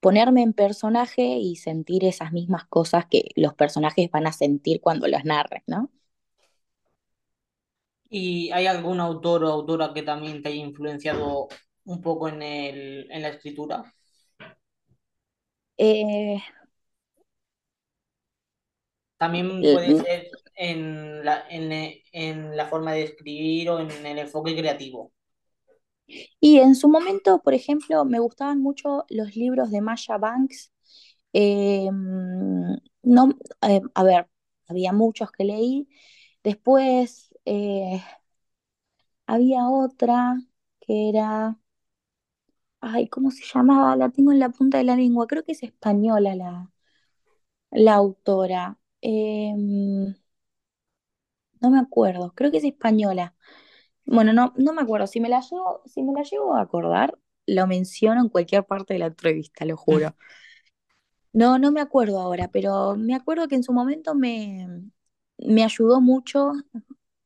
ponerme 0.00 0.42
en 0.42 0.52
personaje 0.54 1.22
y 1.24 1.56
sentir 1.56 2.04
esas 2.04 2.32
mismas 2.32 2.66
cosas 2.66 3.06
que 3.06 3.30
los 3.36 3.54
personajes 3.54 4.10
van 4.10 4.26
a 4.26 4.32
sentir 4.32 4.80
cuando 4.80 5.06
las 5.08 5.24
narren, 5.24 5.62
¿no? 5.66 5.90
¿Y 8.10 8.50
hay 8.52 8.66
algún 8.66 9.00
autor 9.00 9.44
o 9.44 9.48
autora 9.48 9.92
que 9.94 10.02
también 10.02 10.42
te 10.42 10.48
haya 10.50 10.60
influenciado 10.62 11.48
un 11.84 12.00
poco 12.02 12.28
en 12.28 12.42
el, 12.42 13.10
en 13.10 13.22
la 13.22 13.28
escritura? 13.30 13.94
Eh, 15.76 16.38
También 19.16 19.68
puede 19.70 19.94
ser 19.96 20.28
en 20.54 21.24
la, 21.24 21.44
en, 21.48 21.72
en 22.12 22.56
la 22.56 22.66
forma 22.66 22.92
de 22.92 23.02
escribir 23.04 23.70
o 23.70 23.80
en 23.80 23.90
el 24.06 24.18
enfoque 24.18 24.56
creativo. 24.56 25.12
Y 26.40 26.58
en 26.58 26.74
su 26.74 26.88
momento, 26.88 27.42
por 27.42 27.54
ejemplo, 27.54 28.04
me 28.04 28.20
gustaban 28.20 28.60
mucho 28.60 29.04
los 29.10 29.36
libros 29.36 29.70
de 29.70 29.80
Masha 29.82 30.18
Banks. 30.18 30.72
Eh, 31.32 31.90
no, 33.02 33.28
eh, 33.62 33.80
a 33.94 34.04
ver, 34.04 34.28
había 34.68 34.92
muchos 34.92 35.30
que 35.32 35.44
leí. 35.44 35.88
Después 36.44 37.34
eh, 37.44 38.02
había 39.26 39.68
otra 39.68 40.40
que 40.80 41.08
era, 41.10 41.56
ay, 42.80 43.08
¿cómo 43.08 43.30
se 43.30 43.44
llamaba? 43.44 43.94
La 43.96 44.10
tengo 44.10 44.32
en 44.32 44.38
la 44.40 44.48
punta 44.50 44.78
de 44.78 44.84
la 44.84 44.96
lengua. 44.96 45.26
Creo 45.28 45.44
que 45.44 45.52
es 45.52 45.62
española 45.62 46.34
la, 46.34 46.70
la 47.70 47.94
autora. 47.94 48.78
Eh, 49.02 49.54
no 51.60 51.70
me 51.70 51.78
acuerdo, 51.78 52.32
creo 52.34 52.50
que 52.50 52.58
es 52.58 52.64
española. 52.64 53.34
Bueno, 54.08 54.32
no, 54.32 54.54
no 54.56 54.72
me 54.72 54.82
acuerdo. 54.82 55.06
Si 55.06 55.20
me 55.20 55.28
la 55.28 55.40
llevo, 55.40 55.82
si 55.86 56.02
me 56.02 56.12
la 56.14 56.22
llevo 56.22 56.56
a 56.56 56.62
acordar, 56.62 57.18
lo 57.46 57.66
menciono 57.66 58.20
en 58.22 58.28
cualquier 58.30 58.64
parte 58.66 58.94
de 58.94 59.00
la 59.00 59.06
entrevista, 59.06 59.64
lo 59.66 59.76
juro. 59.76 60.16
No, 61.32 61.58
no 61.58 61.72
me 61.72 61.80
acuerdo 61.80 62.20
ahora, 62.20 62.48
pero 62.52 62.96
me 62.96 63.14
acuerdo 63.14 63.48
que 63.48 63.54
en 63.56 63.62
su 63.62 63.72
momento 63.72 64.14
me, 64.14 64.66
me 65.38 65.64
ayudó 65.64 66.00
mucho 66.00 66.52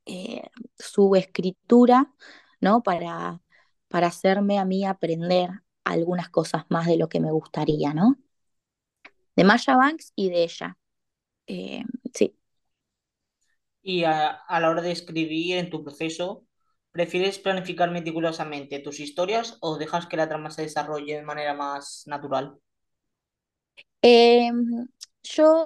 eh, 0.05 0.43
su 0.79 1.15
escritura, 1.15 2.13
¿no? 2.61 2.83
Para, 2.83 3.41
para 3.89 4.07
hacerme 4.07 4.59
a 4.59 4.65
mí 4.65 4.85
aprender 4.85 5.49
algunas 5.85 6.29
cosas 6.29 6.65
más 6.69 6.87
de 6.87 6.97
lo 6.97 7.09
que 7.09 7.21
me 7.21 7.31
gustaría, 7.31 7.93
¿no? 7.93 8.17
De 9.35 9.43
Masha 9.43 9.75
Banks 9.77 10.11
y 10.15 10.29
de 10.29 10.43
ella. 10.43 10.77
Eh, 11.47 11.83
sí. 12.13 12.35
Y 13.81 14.03
a, 14.05 14.29
a 14.31 14.59
la 14.59 14.69
hora 14.69 14.81
de 14.81 14.91
escribir 14.91 15.57
en 15.57 15.69
tu 15.69 15.83
proceso, 15.83 16.45
¿prefieres 16.93 17.39
planificar 17.39 17.91
meticulosamente 17.91 18.79
tus 18.79 19.01
historias 19.01 19.57
o 19.61 19.77
dejas 19.77 20.07
que 20.07 20.17
la 20.17 20.29
trama 20.29 20.51
se 20.51 20.63
desarrolle 20.63 21.17
de 21.17 21.23
manera 21.23 21.55
más 21.55 22.03
natural? 22.07 22.57
Eh, 24.01 24.51
yo 25.23 25.65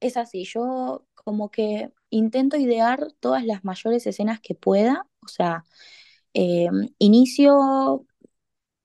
es 0.00 0.16
así, 0.16 0.44
yo 0.44 1.06
como 1.14 1.50
que 1.50 1.92
intento 2.10 2.56
idear 2.56 3.08
todas 3.20 3.44
las 3.44 3.64
mayores 3.64 4.06
escenas 4.06 4.40
que 4.40 4.54
pueda, 4.54 5.06
o 5.24 5.28
sea, 5.28 5.64
eh, 6.34 6.68
inicio, 6.98 8.06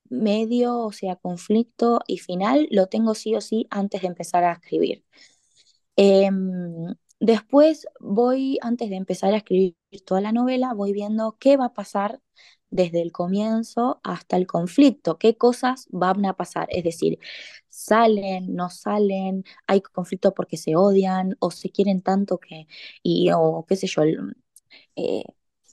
medio, 0.10 0.80
o 0.80 0.92
sea, 0.94 1.16
conflicto 1.18 2.02
y 2.08 2.20
final 2.20 2.68
lo 2.72 2.88
tengo 2.88 3.16
sí 3.16 3.36
o 3.36 3.42
sí 3.42 3.68
antes 3.72 4.02
de 4.04 4.08
empezar 4.10 4.44
a 4.46 4.54
escribir. 4.54 5.06
Eh, 5.98 6.30
Después 7.22 7.88
voy, 8.02 8.60
antes 8.64 8.90
de 8.90 8.98
empezar 8.98 9.34
a 9.34 9.38
escribir 9.38 9.76
toda 10.08 10.22
la 10.22 10.34
novela, 10.34 10.74
voy 10.74 10.94
viendo 10.94 11.38
qué 11.40 11.58
va 11.58 11.68
a 11.68 11.74
pasar 11.74 12.22
desde 12.72 13.02
el 13.04 13.14
comienzo 13.14 14.02
hasta 14.04 14.38
el 14.38 14.48
conflicto, 14.48 15.20
qué 15.20 15.38
cosas 15.38 15.88
van 15.92 16.26
a 16.26 16.34
pasar. 16.36 16.68
Es 16.72 16.84
decir, 16.84 17.20
salen, 17.70 18.56
no 18.56 18.70
salen, 18.72 19.46
hay 19.68 19.82
conflicto 19.82 20.34
porque 20.34 20.58
se 20.58 20.76
odian 20.76 21.38
o 21.40 21.52
se 21.52 21.72
quieren 21.72 22.02
tanto 22.04 22.40
que, 22.40 22.68
y, 23.04 23.30
o 23.36 23.66
qué 23.70 23.78
sé 23.78 23.88
yo, 23.88 24.04
eh, 24.96 25.24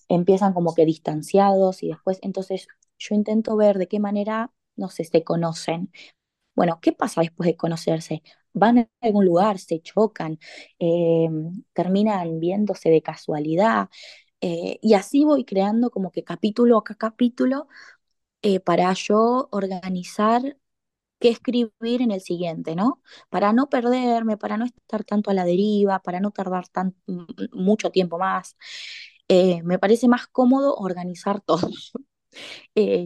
empiezan 0.08 0.52
como 0.54 0.74
que 0.74 0.84
distanciados 0.86 1.82
y 1.82 1.88
después, 1.88 2.18
entonces 2.22 2.68
yo 2.98 3.14
intento 3.14 3.56
ver 3.56 3.78
de 3.78 3.88
qué 3.88 4.00
manera, 4.00 4.52
no 4.76 4.88
sé, 4.90 5.04
se 5.04 5.24
conocen. 5.24 5.92
Bueno, 6.56 6.80
¿qué 6.82 6.92
pasa 6.92 7.22
después 7.22 7.46
de 7.48 7.56
conocerse? 7.56 8.22
Van 8.54 8.78
a 8.78 8.88
algún 9.00 9.24
lugar, 9.26 9.58
se 9.58 9.80
chocan, 9.80 10.38
eh, 10.78 11.28
terminan 11.72 12.40
viéndose 12.40 12.90
de 12.90 13.02
casualidad, 13.02 13.88
eh, 14.42 14.78
y 14.82 14.94
así 14.94 15.24
voy 15.24 15.44
creando 15.44 15.90
como 15.90 16.12
que 16.12 16.24
capítulo 16.24 16.78
a 16.78 16.84
capítulo 16.96 17.68
eh, 18.42 18.60
para 18.60 18.92
yo 18.94 19.48
organizar 19.52 20.56
qué 21.20 21.30
escribir 21.30 22.02
en 22.02 22.10
el 22.12 22.20
siguiente, 22.22 22.76
¿no? 22.76 23.02
Para 23.30 23.52
no 23.52 23.68
perderme, 23.70 24.36
para 24.38 24.56
no 24.58 24.64
estar 24.66 25.04
tanto 25.04 25.30
a 25.30 25.34
la 25.34 25.44
deriva, 25.44 26.00
para 26.00 26.20
no 26.20 26.30
tardar 26.32 26.68
tan, 26.68 26.96
mucho 27.52 27.90
tiempo 27.90 28.18
más. 28.18 28.56
Eh, 29.28 29.62
me 29.64 29.78
parece 29.80 30.08
más 30.08 30.26
cómodo 30.28 30.74
organizar 30.76 31.40
todo, 31.42 31.68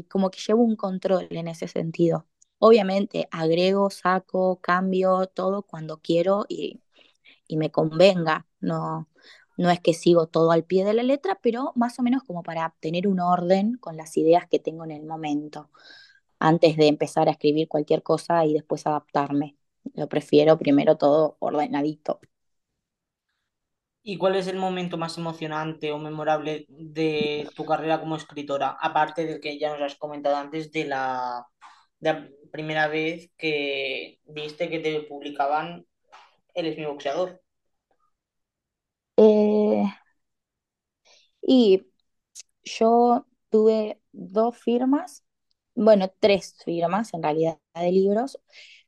como 0.09 0.31
que 0.31 0.41
llevo 0.47 0.63
un 0.63 0.77
control 0.77 1.27
en 1.31 1.49
ese 1.49 1.69
sentido. 1.69 2.27
Obviamente 2.65 3.29
agrego, 3.33 3.91
saco, 3.91 4.61
cambio 4.61 5.27
todo 5.27 5.63
cuando 5.65 5.99
quiero 6.01 6.47
y, 6.49 6.81
y 7.49 7.57
me 7.59 7.71
convenga, 7.73 8.47
no, 8.61 9.09
no 9.59 9.71
es 9.71 9.81
que 9.81 9.95
sigo 9.95 10.29
todo 10.29 10.53
al 10.53 10.65
pie 10.65 10.85
de 10.85 10.95
la 10.95 11.03
letra, 11.03 11.39
pero 11.43 11.73
más 11.77 11.99
o 11.99 12.03
menos 12.03 12.23
como 12.25 12.43
para 12.45 12.75
tener 12.81 13.09
un 13.09 13.21
orden 13.21 13.75
con 13.79 13.97
las 13.97 14.17
ideas 14.17 14.47
que 14.49 14.61
tengo 14.61 14.85
en 14.85 14.93
el 14.93 15.05
momento, 15.05 15.71
antes 16.41 16.77
de 16.77 16.89
empezar 16.89 17.29
a 17.29 17.33
escribir 17.33 17.69
cualquier 17.69 18.03
cosa 18.03 18.45
y 18.47 18.55
después 18.55 18.87
adaptarme. 18.87 19.57
Lo 19.95 20.09
prefiero 20.09 20.59
primero 20.59 20.97
todo 20.99 21.37
ordenadito. 21.41 22.21
¿Y 24.05 24.19
cuál 24.19 24.35
es 24.37 24.49
el 24.49 24.57
momento 24.59 24.99
más 24.99 25.17
emocionante 25.19 25.93
o 25.93 25.99
memorable 25.99 26.67
de 26.69 27.49
tu 27.55 27.65
carrera 27.65 28.01
como 28.01 28.17
escritora? 28.17 28.77
Aparte 28.81 29.25
del 29.27 29.41
que 29.41 29.59
ya 29.59 29.71
nos 29.73 29.83
has 29.83 29.95
comentado 29.97 30.37
antes 30.37 30.73
de 30.73 30.85
la, 30.87 31.47
de 32.01 32.13
la 32.13 32.29
primera 32.53 32.89
vez 32.89 33.31
que 33.39 34.21
viste 34.27 34.71
que 34.71 34.81
te 34.81 35.03
publicaban 35.03 35.87
Eres 36.55 36.79
mi 36.79 36.87
boxeador. 36.87 37.43
Eh, 39.17 39.87
y 41.43 41.87
yo 42.65 43.27
tuve 43.51 44.01
dos 44.13 44.57
firmas, 44.59 45.25
bueno, 45.75 46.13
tres 46.21 46.57
firmas 46.65 47.15
en 47.15 47.23
realidad 47.23 47.59
de 47.75 47.93
libros. 47.93 48.41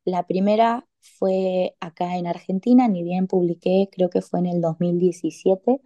La 0.05 0.27
primera 0.27 0.87
fue 1.01 1.77
acá 1.81 2.17
en 2.19 2.27
Argentina, 2.27 2.89
ni 2.89 3.03
bien 3.05 3.27
publiqué, 3.29 3.89
creo 3.93 4.11
que 4.11 4.23
fue 4.23 4.41
en 4.41 4.47
el 4.47 4.61
2017. 4.61 5.81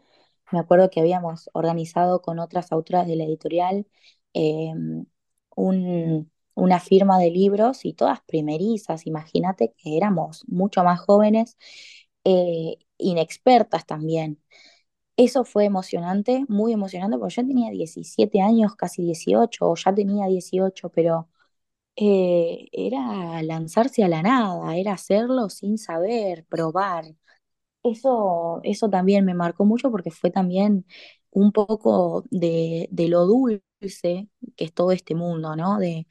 Me 0.52 0.58
acuerdo 0.60 0.90
que 0.90 1.00
habíamos 1.00 1.50
organizado 1.54 2.22
con 2.22 2.38
otras 2.40 2.72
autoras 2.72 3.06
de 3.06 3.16
la 3.16 3.24
editorial 3.24 3.86
eh, 4.34 4.72
un- 5.56 6.30
una 6.58 6.80
firma 6.80 7.18
de 7.18 7.30
libros 7.30 7.84
y 7.84 7.94
todas 7.94 8.20
primerizas. 8.22 9.06
Imagínate 9.06 9.74
que 9.78 9.96
éramos 9.96 10.44
mucho 10.48 10.84
más 10.84 11.00
jóvenes, 11.00 11.56
eh, 12.24 12.76
inexpertas 12.98 13.86
también. 13.86 14.40
Eso 15.16 15.44
fue 15.44 15.64
emocionante, 15.64 16.44
muy 16.48 16.72
emocionante, 16.72 17.18
porque 17.18 17.34
yo 17.36 17.46
tenía 17.46 17.70
17 17.70 18.40
años, 18.40 18.76
casi 18.76 19.02
18, 19.02 19.68
o 19.70 19.74
ya 19.76 19.92
tenía 19.94 20.26
18, 20.26 20.90
pero 20.90 21.28
eh, 21.96 22.68
era 22.72 23.42
lanzarse 23.42 24.04
a 24.04 24.08
la 24.08 24.22
nada, 24.22 24.76
era 24.76 24.94
hacerlo 24.94 25.50
sin 25.50 25.78
saber, 25.78 26.46
probar. 26.46 27.06
Eso, 27.82 28.60
eso 28.64 28.90
también 28.90 29.24
me 29.24 29.34
marcó 29.34 29.64
mucho 29.64 29.90
porque 29.90 30.10
fue 30.10 30.30
también 30.30 30.86
un 31.30 31.52
poco 31.52 32.24
de, 32.30 32.88
de 32.90 33.08
lo 33.08 33.26
dulce 33.26 33.62
que 33.80 34.28
es 34.56 34.74
todo 34.74 34.92
este 34.92 35.14
mundo, 35.14 35.56
¿no? 35.56 35.78
De, 35.78 36.06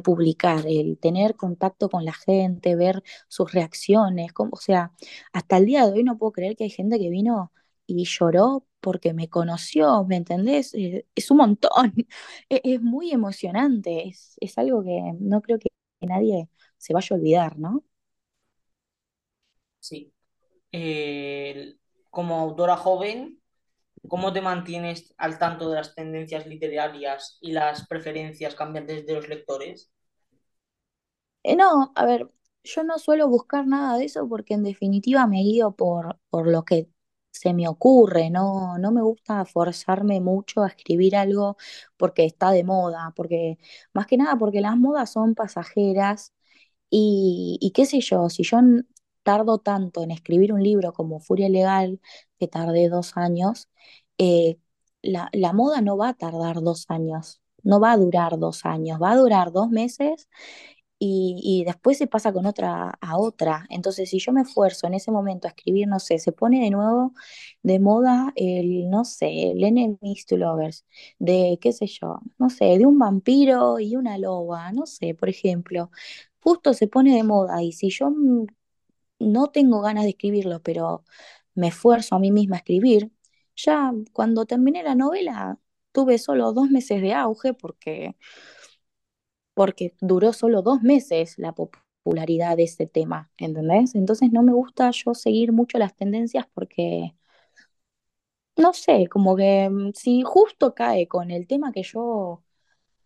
publicar, 0.00 0.64
el 0.66 0.98
tener 0.98 1.36
contacto 1.36 1.88
con 1.88 2.04
la 2.04 2.12
gente, 2.12 2.76
ver 2.76 3.02
sus 3.28 3.52
reacciones, 3.52 4.32
como, 4.32 4.50
o 4.54 4.56
sea, 4.56 4.92
hasta 5.32 5.58
el 5.58 5.66
día 5.66 5.86
de 5.86 5.92
hoy 5.92 6.04
no 6.04 6.18
puedo 6.18 6.32
creer 6.32 6.56
que 6.56 6.64
hay 6.64 6.70
gente 6.70 6.98
que 6.98 7.10
vino 7.10 7.52
y 7.86 8.04
lloró 8.04 8.66
porque 8.80 9.12
me 9.14 9.28
conoció, 9.28 10.04
¿me 10.04 10.16
entendés? 10.16 10.74
Eh, 10.74 11.06
es 11.14 11.30
un 11.30 11.38
montón, 11.38 11.94
es, 12.48 12.60
es 12.64 12.82
muy 12.82 13.12
emocionante, 13.12 14.08
es, 14.08 14.36
es 14.40 14.58
algo 14.58 14.82
que 14.82 15.12
no 15.20 15.40
creo 15.42 15.58
que 15.58 15.68
nadie 16.00 16.48
se 16.78 16.92
vaya 16.94 17.08
a 17.10 17.16
olvidar, 17.16 17.58
¿no? 17.58 17.84
Sí. 19.80 20.12
Como 22.10 22.36
autora 22.38 22.76
joven, 22.76 23.41
¿cómo 24.08 24.32
te 24.32 24.40
mantienes 24.42 25.14
al 25.18 25.38
tanto 25.38 25.70
de 25.70 25.76
las 25.76 25.94
tendencias 25.94 26.46
literarias 26.46 27.38
y 27.40 27.52
las 27.52 27.86
preferencias 27.88 28.54
cambiantes 28.54 29.06
de 29.06 29.14
los 29.14 29.28
lectores? 29.28 29.90
Eh, 31.42 31.56
no, 31.56 31.92
a 31.96 32.06
ver, 32.06 32.30
yo 32.64 32.84
no 32.84 32.98
suelo 32.98 33.28
buscar 33.28 33.66
nada 33.66 33.98
de 33.98 34.04
eso 34.04 34.28
porque 34.28 34.54
en 34.54 34.62
definitiva 34.62 35.26
me 35.26 35.38
guío 35.42 35.72
por, 35.72 36.18
por 36.30 36.46
lo 36.48 36.64
que 36.64 36.88
se 37.32 37.54
me 37.54 37.66
ocurre, 37.68 38.30
no, 38.30 38.78
no 38.78 38.92
me 38.92 39.02
gusta 39.02 39.44
forzarme 39.44 40.20
mucho 40.20 40.62
a 40.62 40.68
escribir 40.68 41.16
algo 41.16 41.56
porque 41.96 42.24
está 42.26 42.50
de 42.50 42.62
moda, 42.64 43.12
porque 43.16 43.58
más 43.94 44.06
que 44.06 44.16
nada 44.18 44.36
porque 44.36 44.60
las 44.60 44.76
modas 44.76 45.10
son 45.12 45.34
pasajeras 45.34 46.32
y, 46.90 47.72
qué 47.74 47.86
sé 47.86 48.00
yo, 48.00 48.28
si 48.30 48.44
yo 48.44 48.58
tardo 49.22 49.58
tanto 49.58 50.02
en 50.02 50.10
escribir 50.10 50.52
un 50.52 50.62
libro 50.62 50.92
como 50.92 51.20
Furia 51.20 51.48
Legal, 51.48 52.00
que 52.38 52.48
tardé 52.48 52.88
dos 52.88 53.16
años, 53.16 53.68
eh, 54.18 54.58
la, 55.02 55.52
moda 55.52 55.80
no 55.80 55.96
va 55.96 56.10
a 56.10 56.14
tardar 56.14 56.62
dos 56.62 56.86
años, 56.88 57.40
no 57.62 57.80
va 57.80 57.92
a 57.92 57.96
durar 57.96 58.38
dos 58.38 58.64
años, 58.64 59.00
va 59.02 59.12
a 59.12 59.16
durar 59.16 59.52
dos 59.52 59.70
meses 59.70 60.28
y, 60.98 61.40
y 61.42 61.64
después 61.64 61.98
se 61.98 62.06
pasa 62.06 62.32
con 62.32 62.46
otra 62.46 62.92
a 63.00 63.18
otra. 63.18 63.66
Entonces, 63.70 64.10
si 64.10 64.18
yo 64.20 64.32
me 64.32 64.42
esfuerzo 64.42 64.86
en 64.86 64.94
ese 64.94 65.10
momento 65.10 65.48
a 65.48 65.50
escribir, 65.50 65.88
no 65.88 65.98
sé, 65.98 66.18
se 66.18 66.32
pone 66.32 66.60
de 66.62 66.70
nuevo 66.70 67.12
de 67.62 67.80
moda 67.80 68.32
el, 68.36 68.88
no 68.90 69.04
sé, 69.04 69.50
el 69.52 69.64
Enemies 69.64 70.26
to 70.26 70.36
Lovers, 70.36 70.86
de 71.18 71.58
qué 71.60 71.72
sé 71.72 71.86
yo, 71.86 72.20
no 72.38 72.50
sé, 72.50 72.78
de 72.78 72.86
un 72.86 72.98
vampiro 72.98 73.80
y 73.80 73.96
una 73.96 74.18
loba, 74.18 74.72
no 74.72 74.86
sé, 74.86 75.14
por 75.14 75.28
ejemplo. 75.28 75.90
Justo 76.40 76.74
se 76.74 76.88
pone 76.88 77.14
de 77.16 77.22
moda 77.24 77.62
y 77.62 77.72
si 77.72 77.90
yo 77.90 78.10
no 79.22 79.48
tengo 79.50 79.80
ganas 79.82 80.04
de 80.04 80.10
escribirlo, 80.10 80.62
pero 80.62 81.04
me 81.54 81.68
esfuerzo 81.68 82.16
a 82.16 82.18
mí 82.18 82.32
misma 82.32 82.56
a 82.56 82.58
escribir, 82.60 83.10
ya 83.56 83.92
cuando 84.12 84.46
terminé 84.46 84.82
la 84.82 84.94
novela 84.94 85.58
tuve 85.92 86.18
solo 86.18 86.52
dos 86.52 86.70
meses 86.70 87.02
de 87.02 87.14
auge 87.14 87.54
porque 87.54 88.16
porque 89.54 89.94
duró 90.00 90.32
solo 90.32 90.62
dos 90.62 90.82
meses 90.82 91.38
la 91.38 91.52
popularidad 91.54 92.56
de 92.56 92.64
ese 92.64 92.86
tema, 92.86 93.30
¿entendés? 93.38 93.94
Entonces 93.94 94.30
no 94.32 94.42
me 94.42 94.52
gusta 94.52 94.90
yo 94.92 95.14
seguir 95.14 95.52
mucho 95.52 95.78
las 95.78 95.94
tendencias 95.96 96.46
porque, 96.54 97.14
no 98.56 98.72
sé, 98.72 99.08
como 99.08 99.36
que 99.36 99.68
mm, 99.70 99.92
si 99.94 100.22
justo 100.22 100.74
cae 100.74 101.08
con 101.08 101.30
el 101.30 101.46
tema 101.46 101.72
que 101.72 101.82
yo 101.82 102.42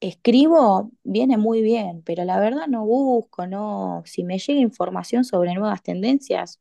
escribo, 0.09 0.91
viene 1.05 1.37
muy 1.39 1.63
bien, 1.63 2.03
pero 2.05 2.25
la 2.25 2.41
verdad 2.41 2.67
no 2.69 2.85
busco, 2.87 3.47
no, 3.47 4.03
si 4.07 4.25
me 4.25 4.39
llega 4.39 4.61
información 4.61 5.25
sobre 5.25 5.55
nuevas 5.55 5.83
tendencias, 5.83 6.61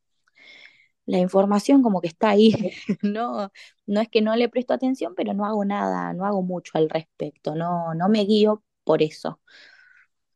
la 1.05 1.19
información 1.19 1.83
como 1.83 2.01
que 2.01 2.07
está 2.07 2.29
ahí, 2.29 2.51
no, 3.03 3.51
no 3.85 4.01
es 4.01 4.09
que 4.09 4.21
no 4.21 4.35
le 4.35 4.49
presto 4.49 4.73
atención, 4.73 5.13
pero 5.15 5.33
no 5.33 5.45
hago 5.45 5.65
nada, 5.65 6.13
no 6.13 6.25
hago 6.25 6.41
mucho 6.41 6.77
al 6.77 6.89
respecto, 6.89 7.55
no, 7.55 7.93
no 7.93 8.09
me 8.09 8.25
guío 8.25 8.63
por 8.83 9.01
eso. 9.01 9.39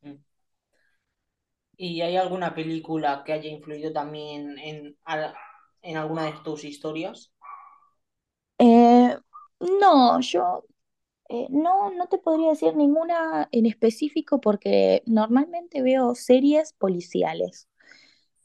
Mm. 0.02 0.16
¿Y 1.76 2.02
hay 2.02 2.16
alguna 2.16 2.54
película 2.54 3.22
que 3.24 3.32
haya 3.32 3.48
influido 3.50 3.92
también 3.92 4.58
en, 4.58 4.96
en 5.82 5.96
alguna 5.96 6.26
de 6.26 6.34
tus 6.44 6.64
historias? 6.64 7.32
Eh, 8.58 9.16
no, 9.80 10.20
yo 10.20 10.64
eh, 11.30 11.46
no, 11.50 11.92
no 11.92 12.08
te 12.08 12.18
podría 12.18 12.50
decir 12.50 12.76
ninguna 12.76 13.48
en 13.52 13.66
específico 13.66 14.40
porque 14.40 15.02
normalmente 15.06 15.82
veo 15.82 16.14
series 16.16 16.72
policiales 16.74 17.68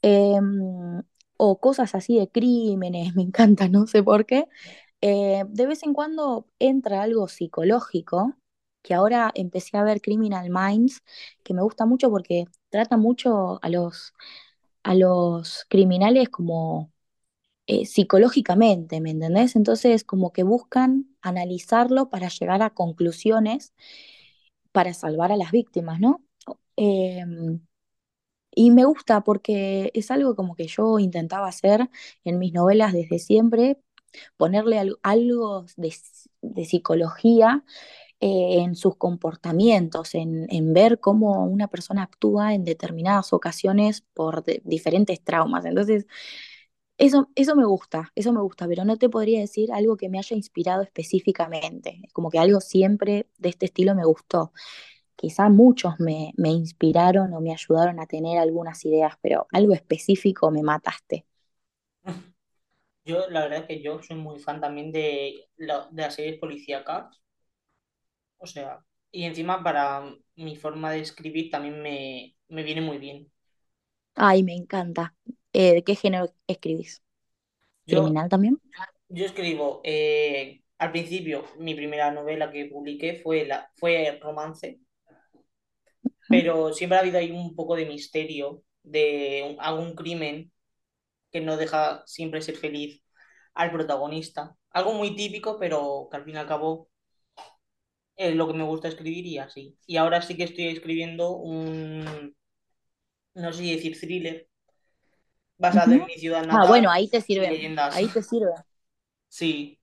em, 0.02 1.02
o 1.38 1.60
cosas 1.60 1.94
así 1.94 2.18
de 2.18 2.30
crímenes, 2.30 3.14
me 3.16 3.22
encanta, 3.22 3.68
no 3.68 3.86
sé 3.86 4.02
por 4.02 4.26
qué. 4.26 4.48
Eh, 5.02 5.44
de 5.48 5.66
vez 5.66 5.82
en 5.84 5.94
cuando 5.94 6.48
entra 6.60 7.02
algo 7.02 7.28
psicológico, 7.28 8.34
que 8.82 8.94
ahora 8.94 9.32
empecé 9.34 9.76
a 9.78 9.84
ver 9.84 10.00
Criminal 10.02 10.48
Minds, 10.50 11.02
que 11.44 11.54
me 11.54 11.62
gusta 11.62 11.86
mucho 11.86 12.10
porque 12.10 12.46
trata 12.70 12.96
mucho 12.96 13.60
a 13.62 13.68
los, 13.70 14.14
a 14.84 14.94
los 14.94 15.66
criminales 15.70 16.28
como 16.30 16.92
eh, 17.66 17.86
psicológicamente, 17.86 19.00
¿me 19.00 19.10
entendés? 19.10 19.56
Entonces, 19.56 20.04
como 20.04 20.32
que 20.32 20.42
buscan 20.44 21.06
analizarlo 21.22 22.10
para 22.10 22.28
llegar 22.28 22.62
a 22.62 22.70
conclusiones 22.70 23.72
para 24.72 24.94
salvar 24.94 25.32
a 25.32 25.36
las 25.36 25.50
víctimas, 25.52 26.00
¿no? 26.00 26.22
Em, 26.76 27.60
y 28.54 28.70
me 28.70 28.84
gusta 28.84 29.22
porque 29.24 29.90
es 29.94 30.10
algo 30.10 30.36
como 30.36 30.56
que 30.56 30.66
yo 30.68 30.98
intentaba 30.98 31.48
hacer 31.48 31.90
en 32.24 32.38
mis 32.38 32.52
novelas 32.54 32.92
desde 32.92 33.18
siempre, 33.18 33.78
ponerle 34.36 34.78
al- 34.80 34.98
algo 35.02 35.66
de, 35.76 35.92
psicología 36.66 37.64
eh, 38.20 38.60
en 38.62 38.76
sus 38.76 38.96
comportamientos, 38.96 40.14
en, 40.16 40.46
ver 40.74 41.00
cómo 41.00 41.44
una 41.46 41.68
persona 41.68 42.04
actúa 42.04 42.54
en 42.54 42.64
determinadas 42.64 43.32
ocasiones 43.34 44.02
por 44.14 44.44
diferentes 44.64 45.22
traumas. 45.24 45.64
Entonces, 45.66 46.06
eso, 46.98 47.30
eso 47.34 47.56
me 47.56 47.64
gusta, 47.66 48.12
eso 48.14 48.32
me 48.32 48.40
gusta, 48.40 48.66
pero 48.68 48.84
no 48.84 48.96
te 48.98 49.08
podría 49.08 49.40
decir 49.40 49.72
algo 49.72 49.96
que 49.96 50.08
me 50.08 50.18
haya 50.18 50.36
inspirado 50.36 50.82
específicamente. 50.82 52.00
Es 52.04 52.12
como 52.12 52.30
que 52.30 52.38
algo 52.38 52.60
siempre 52.60 53.28
de 53.38 53.48
este 53.50 53.66
estilo 53.66 53.94
me 53.94 54.04
gustó. 54.04 54.52
Quizá 55.16 55.48
muchos 55.50 55.94
me, 56.00 56.32
me 56.36 56.50
inspiraron 56.50 57.34
o 57.34 57.40
me 57.40 57.52
ayudaron 57.52 58.00
a 58.00 58.06
tener 58.06 58.38
algunas 58.38 58.84
ideas, 58.86 59.14
pero 59.22 59.46
algo 59.52 59.74
específico 59.74 60.50
me 60.50 60.62
mataste. 60.62 61.26
Yo, 63.04 63.28
la 63.30 63.42
verdad 63.42 63.60
es 63.60 63.66
que 63.66 63.82
yo 63.82 64.02
soy 64.02 64.16
muy 64.16 64.40
fan 64.40 64.60
también 64.60 64.92
de, 64.92 65.48
la- 65.56 65.88
de 65.90 66.02
las 66.02 66.14
series 66.16 66.38
policíacas. 66.40 67.20
O 68.38 68.46
sea, 68.46 68.82
y 69.12 69.24
encima 69.24 69.62
para 69.62 70.02
mi 70.36 70.56
forma 70.56 70.90
de 70.92 71.00
escribir 71.00 71.50
también 71.50 71.82
me, 71.82 72.36
me 72.48 72.62
viene 72.62 72.80
muy 72.80 72.98
bien. 72.98 73.30
Ay, 74.14 74.42
me 74.42 74.54
encanta. 74.54 75.14
Eh, 75.58 75.72
¿de 75.72 75.82
qué 75.82 75.94
género 75.94 76.28
escribís? 76.46 77.02
Yo, 77.86 78.02
¿Criminal 78.02 78.28
también? 78.28 78.60
yo 79.08 79.24
escribo, 79.24 79.80
eh, 79.84 80.60
al 80.76 80.92
principio, 80.92 81.46
mi 81.58 81.74
primera 81.74 82.10
novela 82.10 82.50
que 82.50 82.66
publiqué 82.66 83.20
fue, 83.22 83.46
la, 83.46 83.70
fue 83.76 84.18
romance, 84.20 84.80
pero 86.28 86.74
siempre 86.74 86.98
ha 86.98 87.00
habido 87.00 87.16
ahí 87.16 87.30
un 87.30 87.54
poco 87.56 87.74
de 87.74 87.86
misterio, 87.86 88.64
de 88.82 89.56
algún 89.58 89.94
crimen 89.94 90.52
que 91.32 91.40
no 91.40 91.56
deja 91.56 92.02
siempre 92.04 92.42
ser 92.42 92.56
feliz 92.56 93.02
al 93.54 93.72
protagonista. 93.72 94.54
Algo 94.72 94.92
muy 94.92 95.16
típico, 95.16 95.58
pero 95.58 96.08
que 96.10 96.18
al 96.18 96.24
fin 96.24 96.34
y 96.34 96.38
al 96.38 96.46
cabo 96.46 96.90
es 98.16 98.34
lo 98.34 98.46
que 98.46 98.52
me 98.52 98.64
gusta 98.64 98.88
escribir 98.88 99.24
y 99.24 99.38
así. 99.38 99.78
Y 99.86 99.96
ahora 99.96 100.20
sí 100.20 100.36
que 100.36 100.44
estoy 100.44 100.68
escribiendo 100.68 101.30
un, 101.36 102.34
no 103.34 103.52
sé 103.52 103.58
si 103.62 103.74
decir 103.74 103.98
thriller, 103.98 104.48
basado 105.58 105.94
en 105.94 105.98
Ujú. 105.98 106.06
mi 106.06 106.14
ciudad 106.14 106.46
Ah, 106.48 106.64
bueno, 106.66 106.90
natal 106.90 106.90
ahí 106.90 107.08
te 107.08 107.20
sirve, 107.20 107.48
leyendas. 107.48 107.94
ahí 107.94 108.10
te 108.10 108.22
sirve. 108.22 108.52
Sí, 109.28 109.78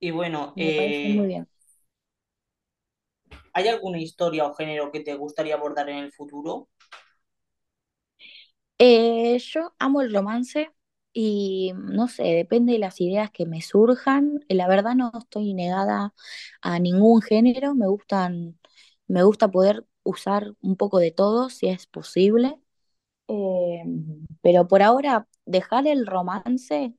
y 0.00 0.10
bueno, 0.10 0.54
parece 0.76 1.08
muy 1.08 1.26
eh, 1.26 1.28
bien. 1.28 1.48
¿hay 3.54 3.66
alguna 3.68 3.98
historia 3.98 4.44
o 4.46 4.54
género 4.54 4.90
que 4.92 5.00
te 5.00 5.14
gustaría 5.14 5.54
abordar 5.54 5.88
en 5.88 5.96
el 5.98 6.12
futuro? 6.12 6.68
Eh, 8.78 9.38
yo 9.38 9.74
amo 9.78 10.02
el 10.02 10.12
romance 10.12 10.72
y 11.12 11.72
no 11.76 12.08
sé, 12.08 12.24
depende 12.24 12.72
de 12.72 12.78
las 12.78 13.00
ideas 13.00 13.30
que 13.30 13.46
me 13.46 13.62
surjan. 13.62 14.40
La 14.48 14.66
verdad 14.68 14.94
no 14.96 15.12
estoy 15.18 15.54
negada 15.54 16.14
a 16.62 16.78
ningún 16.80 17.22
género, 17.22 17.74
me 17.74 17.86
gustan, 17.86 18.58
me 19.06 19.22
gusta 19.22 19.48
poder 19.50 19.86
usar 20.02 20.54
un 20.62 20.76
poco 20.76 20.98
de 20.98 21.12
todo 21.12 21.48
si 21.50 21.68
es 21.68 21.86
posible. 21.86 22.58
Eh, 23.32 23.82
pero 24.42 24.68
por 24.68 24.82
ahora, 24.82 25.26
dejar 25.46 25.86
el 25.86 26.06
romance, 26.06 26.94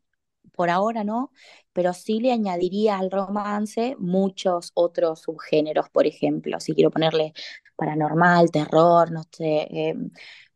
por 0.53 0.69
ahora 0.71 1.03
no, 1.03 1.31
pero 1.73 1.93
sí 1.93 2.19
le 2.19 2.31
añadiría 2.31 2.97
al 2.97 3.11
romance 3.11 3.95
muchos 3.99 4.71
otros 4.73 5.21
subgéneros, 5.21 5.89
por 5.91 6.07
ejemplo, 6.07 6.59
si 6.59 6.73
quiero 6.73 6.89
ponerle 6.91 7.33
paranormal, 7.75 8.51
terror, 8.51 9.11
no 9.11 9.23
sé, 9.31 9.67
eh, 9.71 9.95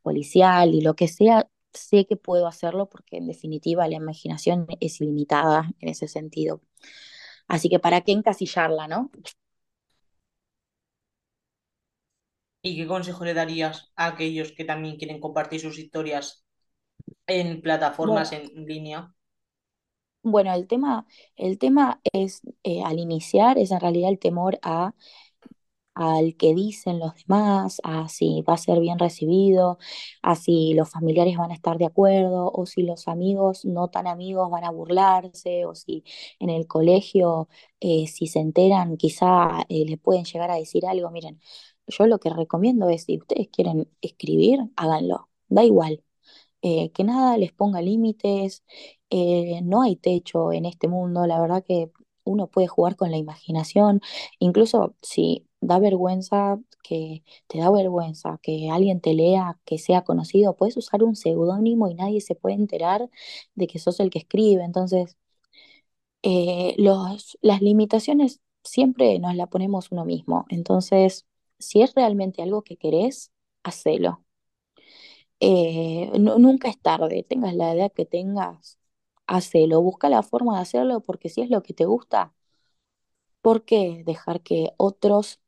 policial 0.02 0.74
y 0.74 0.82
lo 0.82 0.96
que 0.96 1.08
sea, 1.08 1.48
sé 1.74 2.06
que 2.08 2.18
puedo 2.18 2.48
hacerlo 2.48 2.90
porque 2.90 3.18
en 3.18 3.28
definitiva 3.28 3.88
la 3.88 3.96
imaginación 3.98 4.68
es 4.80 5.00
ilimitada 5.02 5.72
en 5.80 5.90
ese 5.90 6.08
sentido. 6.08 6.62
Así 7.48 7.70
que 7.70 7.80
para 7.80 8.02
qué 8.02 8.14
encasillarla, 8.14 8.88
¿no? 8.88 9.12
¿Y 12.68 12.78
qué 12.78 12.88
consejo 12.88 13.24
le 13.26 13.34
darías 13.34 13.92
a 13.96 14.08
aquellos 14.08 14.52
que 14.54 14.66
también 14.66 14.98
quieren 14.98 15.20
compartir 15.22 15.60
sus 15.62 15.78
historias 15.80 16.46
en 17.28 17.62
plataformas 17.64 18.32
Bueno, 18.32 18.34
en 18.34 18.46
línea? 18.68 19.14
bueno, 20.24 20.54
el 20.54 20.68
tema, 20.68 21.08
el 21.36 21.58
tema 21.58 22.02
es, 22.14 22.42
eh, 22.64 22.84
al 22.84 23.00
iniciar, 23.00 23.58
es 23.58 23.72
en 23.72 23.80
realidad 23.80 24.10
el 24.12 24.20
temor 24.20 24.60
a 24.62 24.94
al 25.96 26.36
que 26.38 26.54
dicen 26.54 27.00
los 27.00 27.16
demás, 27.16 27.82
a 27.84 28.08
si 28.08 28.44
va 28.48 28.54
a 28.54 28.58
ser 28.58 28.80
bien 28.80 29.00
recibido, 29.00 29.80
a 30.22 30.36
si 30.36 30.74
los 30.76 30.90
familiares 30.92 31.38
van 31.38 31.50
a 31.52 31.56
estar 31.56 31.78
de 31.80 31.86
acuerdo, 31.88 32.52
o 32.54 32.66
si 32.68 32.84
los 32.84 33.08
amigos 33.08 33.66
no 33.66 33.88
tan 33.90 34.06
amigos 34.08 34.50
van 34.52 34.64
a 34.64 34.70
burlarse, 34.72 35.66
o 35.66 35.74
si 35.76 36.04
en 36.40 36.50
el 36.52 36.68
colegio, 36.68 37.50
eh, 37.80 38.06
si 38.08 38.28
se 38.28 38.40
enteran, 38.40 38.98
quizá 38.98 39.62
eh, 39.70 39.86
le 39.88 39.98
pueden 39.98 40.26
llegar 40.26 40.52
a 40.52 40.56
decir 40.58 40.86
algo. 40.86 41.10
Miren, 41.10 41.40
yo 41.88 42.08
lo 42.08 42.20
que 42.20 42.30
recomiendo 42.30 42.90
es, 42.90 43.04
si 43.06 43.18
ustedes 43.18 43.50
quieren 43.50 43.90
escribir, 44.02 44.60
háganlo, 44.76 45.30
da 45.50 45.64
igual. 45.64 46.04
Eh, 46.62 46.92
que 46.92 47.04
nada 47.04 47.38
les 47.38 47.54
ponga 47.54 47.82
límites, 47.82 48.64
eh, 49.10 49.62
no 49.64 49.84
hay 49.84 49.96
techo 49.96 50.52
en 50.54 50.66
este 50.66 50.88
mundo, 50.88 51.26
la 51.28 51.40
verdad 51.40 51.64
que 51.68 51.92
uno 52.24 52.48
puede 52.48 52.68
jugar 52.68 52.96
con 52.96 53.12
la 53.12 53.18
imaginación, 53.18 54.02
incluso 54.40 54.96
si 55.02 55.48
da 55.62 55.80
vergüenza, 55.80 56.60
que 56.84 57.24
te 57.48 57.60
da 57.60 57.72
vergüenza 57.72 58.40
que 58.42 58.70
alguien 58.72 59.02
te 59.02 59.14
lea, 59.14 59.60
que 59.66 59.78
sea 59.78 60.04
conocido, 60.04 60.56
puedes 60.58 60.78
usar 60.78 61.04
un 61.04 61.16
seudónimo 61.16 61.88
y 61.90 61.96
nadie 61.96 62.22
se 62.22 62.36
puede 62.36 62.56
enterar 62.56 63.10
de 63.56 63.68
que 63.68 63.80
sos 63.80 64.00
el 64.00 64.10
que 64.10 64.20
escribe, 64.20 64.64
entonces 64.64 65.18
eh, 66.24 66.76
los, 66.78 67.38
las 67.42 67.62
limitaciones 67.62 68.42
siempre 68.64 69.20
nos 69.20 69.36
las 69.36 69.48
ponemos 69.50 69.92
uno 69.92 70.06
mismo, 70.06 70.46
entonces 70.50 71.26
si 71.60 71.82
es 71.82 71.94
realmente 71.96 72.42
algo 72.44 72.64
que 72.64 72.78
querés, 72.78 73.32
hacelo 73.64 74.24
eh, 75.40 76.12
no- 76.20 76.40
nunca 76.40 76.70
es 76.70 76.80
tarde, 76.82 77.24
tengas 77.28 77.54
la 77.56 77.74
edad 77.74 77.92
que 77.94 78.06
tengas, 78.06 78.80
hacelo, 79.28 79.82
busca 79.82 80.10
la 80.10 80.24
forma 80.24 80.56
de 80.56 80.62
hacerlo 80.62 81.02
porque 81.02 81.30
si 81.30 81.42
es 81.42 81.50
lo 81.50 81.64
que 81.64 81.74
te 81.74 81.86
gusta, 81.86 82.34
¿por 83.42 83.66
qué 83.66 84.04
dejar 84.06 84.42
que 84.42 84.72
otros 84.78 85.40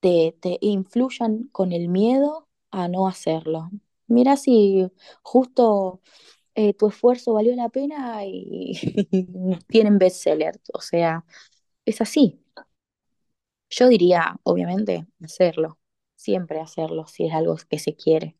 te, 0.00 0.36
te 0.40 0.58
influyan 0.62 1.48
con 1.52 1.72
el 1.72 1.88
miedo 1.88 2.48
a 2.72 2.88
no 2.88 3.08
hacerlo? 3.08 3.70
Mira 4.08 4.36
si 4.36 4.90
justo 5.22 6.02
eh, 6.56 6.74
tu 6.74 6.88
esfuerzo 6.88 7.34
valió 7.34 7.56
la 7.56 7.70
pena 7.70 8.24
y 8.26 8.74
tienen 9.68 9.98
bestseller, 9.98 10.60
o 10.74 10.80
sea, 10.82 11.24
es 11.86 12.02
así. 12.02 12.43
Yo 13.74 13.88
diría, 13.88 14.36
obviamente, 14.44 15.06
hacerlo, 15.22 15.78
siempre 16.16 16.60
hacerlo 16.60 17.06
si 17.06 17.26
es 17.26 17.34
algo 17.34 17.56
que 17.68 17.78
se 17.78 17.94
quiere. 17.96 18.36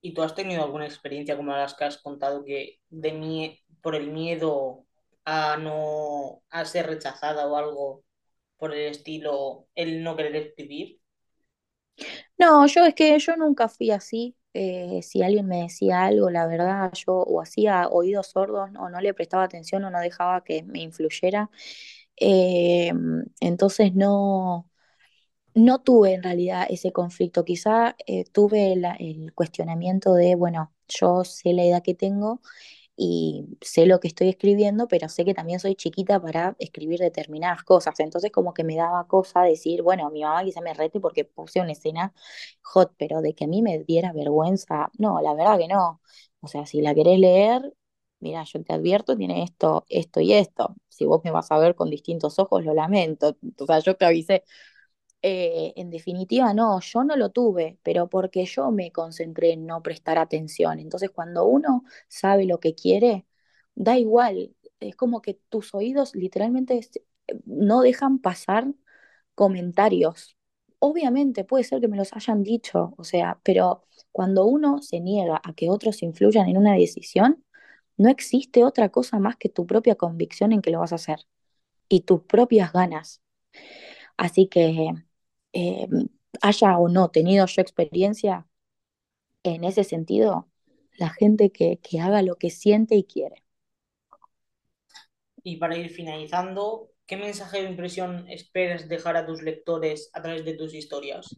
¿Y 0.00 0.12
tú 0.14 0.22
has 0.22 0.34
tenido 0.34 0.62
alguna 0.64 0.86
experiencia 0.86 1.36
como 1.36 1.52
las 1.52 1.74
que 1.74 1.84
has 1.84 1.98
contado 1.98 2.44
que 2.44 2.80
de 2.90 3.12
mie- 3.12 3.62
por 3.82 3.94
el 3.94 4.10
miedo 4.12 4.86
a 5.24 5.56
no 5.56 6.42
a 6.50 6.64
ser 6.66 6.86
rechazada 6.86 7.46
o 7.48 7.56
algo 7.56 8.04
por 8.58 8.72
el 8.74 8.88
estilo, 8.92 9.68
el 9.74 10.02
no 10.04 10.16
querer 10.16 10.36
escribir? 10.36 11.00
No, 12.38 12.66
yo 12.66 12.84
es 12.84 12.94
que 12.94 13.18
yo 13.18 13.36
nunca 13.36 13.68
fui 13.68 13.90
así. 13.90 14.36
eh, 14.56 15.00
si 15.02 15.22
alguien 15.22 15.46
me 15.48 15.62
decía 15.62 16.04
algo, 16.04 16.30
la 16.30 16.46
verdad, 16.46 16.92
yo 16.94 17.14
o 17.14 17.40
hacía 17.40 17.88
oídos 17.88 18.28
sordos 18.28 18.70
o 18.78 18.88
no 18.88 19.00
le 19.00 19.12
prestaba 19.14 19.42
atención 19.44 19.82
o 19.84 19.90
no 19.90 19.98
dejaba 20.00 20.44
que 20.44 20.62
me 20.62 20.80
influyera. 20.82 21.50
Eh, 22.16 22.92
entonces 23.40 23.94
no, 23.94 24.70
no 25.54 25.80
tuve 25.82 26.14
en 26.14 26.22
realidad 26.22 26.66
ese 26.70 26.92
conflicto. 26.92 27.44
Quizá 27.44 27.96
eh, 28.06 28.24
tuve 28.32 28.72
el 28.74 29.32
cuestionamiento 29.34 30.14
de, 30.14 30.34
bueno, 30.36 30.72
yo 30.88 31.24
sé 31.24 31.52
la 31.54 31.64
edad 31.64 31.82
que 31.82 31.94
tengo 31.94 32.40
y 32.96 33.46
sé 33.62 33.86
lo 33.86 34.00
que 34.00 34.08
estoy 34.08 34.28
escribiendo, 34.30 34.88
pero 34.88 35.08
sé 35.08 35.24
que 35.24 35.34
también 35.34 35.60
soy 35.60 35.74
chiquita 35.76 36.20
para 36.22 36.56
escribir 36.60 37.00
determinadas 37.00 37.64
cosas. 37.64 37.98
Entonces 38.00 38.32
como 38.32 38.54
que 38.54 38.64
me 38.64 38.76
daba 38.76 39.06
cosa 39.08 39.42
decir, 39.42 39.82
bueno, 39.82 40.10
mi 40.10 40.22
mamá 40.22 40.44
quizá 40.44 40.60
me 40.62 40.74
rete 40.74 41.00
porque 41.00 41.24
puse 41.24 41.60
una 41.60 41.72
escena 41.72 42.14
hot, 42.62 42.94
pero 42.98 43.20
de 43.22 43.34
que 43.34 43.44
a 43.44 43.48
mí 43.48 43.62
me 43.62 43.78
diera 43.80 44.12
vergüenza, 44.12 44.90
no, 44.98 45.20
la 45.20 45.34
verdad 45.34 45.58
que 45.58 45.68
no. 45.68 46.00
O 46.40 46.48
sea, 46.48 46.66
si 46.66 46.80
la 46.82 46.94
querés 46.94 47.18
leer, 47.18 47.74
mira, 48.24 48.44
yo 48.44 48.62
te 48.64 48.74
advierto, 48.74 49.16
tiene 49.16 49.44
esto, 49.44 49.86
esto 49.88 50.20
y 50.20 50.34
esto. 50.34 50.76
Si 50.88 51.06
vos 51.06 51.22
me 51.24 51.30
vas 51.32 51.52
a 51.52 51.58
ver 51.60 51.76
con 51.76 51.90
distintos 51.90 52.38
ojos, 52.40 52.64
lo 52.64 52.74
lamento. 52.74 53.36
O 53.60 53.66
sea, 53.66 53.80
yo 53.80 53.96
te 53.96 54.06
avisé. 54.06 54.44
Eh, 55.22 55.72
en 55.76 55.90
definitiva, 55.90 56.52
no, 56.54 56.80
yo 56.80 57.04
no 57.04 57.16
lo 57.16 57.30
tuve, 57.30 57.78
pero 57.82 58.08
porque 58.10 58.44
yo 58.46 58.70
me 58.70 58.92
concentré 58.92 59.52
en 59.52 59.66
no 59.66 59.82
prestar 59.82 60.18
atención. 60.18 60.78
Entonces, 60.80 61.10
cuando 61.10 61.46
uno 61.46 61.84
sabe 62.08 62.44
lo 62.46 62.60
que 62.60 62.74
quiere, 62.74 63.26
da 63.74 63.98
igual, 63.98 64.54
es 64.80 64.96
como 64.96 65.22
que 65.22 65.34
tus 65.48 65.74
oídos 65.74 66.14
literalmente 66.14 66.80
no 67.46 67.80
dejan 67.82 68.18
pasar 68.18 68.66
comentarios. 69.34 70.36
Obviamente 70.78 71.44
puede 71.44 71.64
ser 71.64 71.80
que 71.80 71.88
me 71.88 71.96
los 71.96 72.12
hayan 72.12 72.42
dicho, 72.42 72.94
o 72.98 73.04
sea, 73.04 73.40
pero 73.42 73.84
cuando 74.12 74.44
uno 74.46 74.82
se 74.82 75.00
niega 75.00 75.40
a 75.42 75.54
que 75.54 75.70
otros 75.70 76.02
influyan 76.02 76.48
en 76.48 76.58
una 76.58 76.74
decisión, 76.74 77.44
no 77.96 78.08
existe 78.10 78.64
otra 78.64 78.88
cosa 78.90 79.18
más 79.18 79.36
que 79.36 79.48
tu 79.48 79.66
propia 79.66 79.94
convicción 79.96 80.52
en 80.52 80.62
que 80.62 80.70
lo 80.70 80.80
vas 80.80 80.92
a 80.92 80.96
hacer 80.96 81.20
y 81.88 82.00
tus 82.00 82.22
propias 82.22 82.72
ganas. 82.72 83.22
Así 84.16 84.48
que 84.48 84.90
eh, 85.52 85.88
haya 86.42 86.78
o 86.78 86.88
no 86.88 87.10
tenido 87.10 87.46
yo 87.46 87.62
experiencia 87.62 88.46
en 89.42 89.64
ese 89.64 89.84
sentido, 89.84 90.48
la 90.96 91.10
gente 91.10 91.50
que, 91.50 91.78
que 91.82 92.00
haga 92.00 92.22
lo 92.22 92.36
que 92.36 92.50
siente 92.50 92.96
y 92.96 93.04
quiere. 93.04 93.42
Y 95.42 95.56
para 95.56 95.76
ir 95.76 95.90
finalizando, 95.90 96.90
¿qué 97.06 97.16
mensaje 97.16 97.60
o 97.60 97.68
impresión 97.68 98.26
esperas 98.30 98.88
dejar 98.88 99.16
a 99.16 99.26
tus 99.26 99.42
lectores 99.42 100.10
a 100.14 100.22
través 100.22 100.44
de 100.44 100.54
tus 100.54 100.74
historias? 100.74 101.36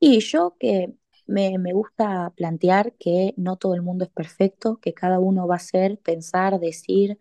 Y 0.00 0.20
yo 0.20 0.56
que 0.60 0.94
me, 1.28 1.72
gusta 1.72 2.32
plantear 2.36 2.94
que 2.94 3.34
no 3.36 3.56
todo 3.56 3.74
el 3.74 3.82
mundo 3.82 4.04
es 4.04 4.10
perfecto, 4.10 4.78
que 4.80 4.94
cada 4.94 5.18
uno 5.20 5.46
va 5.46 5.56
a 5.56 5.58
ser, 5.60 5.98
pensar, 5.98 6.58
decir 6.60 7.18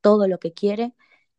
todo 0.00 0.28
lo 0.28 0.38
que 0.38 0.52
quiere, 0.52 0.94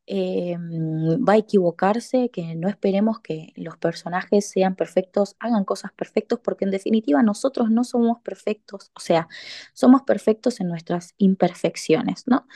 eh, 0.07 0.57
va 0.57 1.34
a 1.34 1.38
equivocarse, 1.38 2.30
que 2.32 2.55
no 2.55 2.68
esperemos 2.70 3.20
que 3.22 3.53
los 3.55 3.78
personajes 3.78 4.49
sean 4.49 4.76
perfectos, 4.76 5.36
hagan 5.39 5.66
cosas 5.66 5.91
perfectos, 5.93 6.39
porque 6.43 6.66
en 6.66 6.72
definitiva 6.72 7.24
nosotros 7.24 7.70
no 7.72 7.84
somos 7.84 8.20
perfectos, 8.22 8.91
o 8.95 8.99
sea, 8.99 9.28
somos 9.74 10.01
perfectos 10.03 10.60
en 10.62 10.68
nuestras 10.68 11.14
imperfecciones, 11.18 12.24
¿no? 12.28 12.47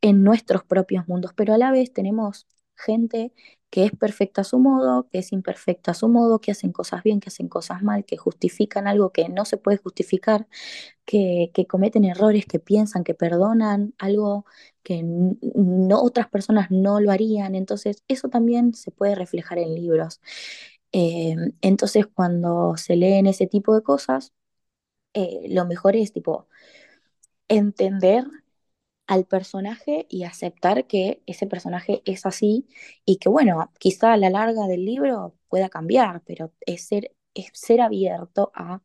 En 0.00 0.24
nuestros 0.24 0.64
propios 0.64 1.08
mundos, 1.08 1.32
pero 1.36 1.54
a 1.54 1.58
la 1.58 1.72
vez 1.72 1.92
tenemos 1.92 2.46
gente 2.76 3.32
que 3.70 3.84
es 3.84 3.92
perfecta 3.92 4.42
a 4.42 4.44
su 4.44 4.58
modo, 4.58 5.08
que 5.10 5.18
es 5.18 5.32
imperfecta 5.32 5.90
a 5.90 5.94
su 5.94 6.08
modo, 6.08 6.40
que 6.40 6.52
hacen 6.52 6.72
cosas 6.72 7.02
bien, 7.02 7.20
que 7.20 7.28
hacen 7.28 7.48
cosas 7.48 7.82
mal, 7.82 8.04
que 8.04 8.16
justifican 8.16 8.86
algo 8.86 9.12
que 9.12 9.28
no 9.28 9.44
se 9.44 9.56
puede 9.58 9.78
justificar 9.78 10.46
que, 11.04 11.50
que 11.54 11.66
cometen 11.66 12.04
errores, 12.04 12.46
que 12.46 12.58
piensan, 12.60 13.04
que 13.04 13.14
perdonan 13.14 13.94
algo 13.98 14.46
que 14.82 15.02
no 15.04 16.02
otras 16.02 16.28
personas 16.28 16.70
no 16.70 17.00
lo 17.00 17.10
harían. 17.12 17.54
Entonces, 17.54 18.02
eso 18.08 18.28
también 18.28 18.74
se 18.74 18.90
puede 18.92 19.14
reflejar 19.14 19.58
en 19.58 19.74
libros. 19.74 20.20
Eh, 20.92 21.36
entonces, 21.62 22.06
cuando 22.06 22.76
se 22.76 22.96
leen 22.96 23.26
ese 23.26 23.46
tipo 23.46 23.74
de 23.74 23.82
cosas, 23.82 24.32
eh, 25.14 25.46
lo 25.50 25.66
mejor 25.66 25.96
es 25.96 26.12
tipo 26.12 26.48
entender 27.48 28.24
al 29.06 29.24
personaje 29.26 30.06
y 30.10 30.24
aceptar 30.24 30.86
que 30.86 31.22
ese 31.26 31.46
personaje 31.46 32.02
es 32.06 32.26
así 32.26 32.68
y 33.04 33.18
que, 33.18 33.28
bueno, 33.28 33.70
quizá 33.78 34.12
a 34.14 34.16
la 34.16 34.30
larga 34.30 34.66
del 34.68 34.84
libro 34.84 35.34
pueda 35.48 35.68
cambiar, 35.68 36.22
pero 36.26 36.52
es 36.66 36.86
ser, 36.86 37.12
ser 37.54 37.80
abierto 37.82 38.52
a, 38.54 38.82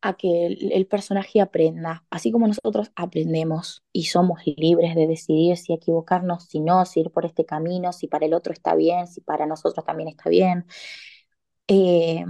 a 0.00 0.16
que 0.16 0.46
el, 0.46 0.72
el 0.72 0.86
personaje 0.86 1.40
aprenda, 1.40 2.04
así 2.10 2.30
como 2.30 2.46
nosotros 2.46 2.92
aprendemos 2.94 3.82
y 3.92 4.04
somos 4.04 4.40
libres 4.46 4.94
de 4.94 5.06
decidir 5.08 5.56
si 5.56 5.72
equivocarnos, 5.72 6.44
si 6.44 6.60
no, 6.60 6.84
si 6.86 7.00
ir 7.00 7.10
por 7.10 7.26
este 7.26 7.44
camino, 7.44 7.92
si 7.92 8.06
para 8.06 8.26
el 8.26 8.34
otro 8.34 8.52
está 8.52 8.74
bien, 8.76 9.08
si 9.08 9.20
para 9.22 9.46
nosotros 9.46 9.84
también 9.84 10.08
está 10.08 10.30
bien. 10.30 10.66
Eh, 11.68 12.24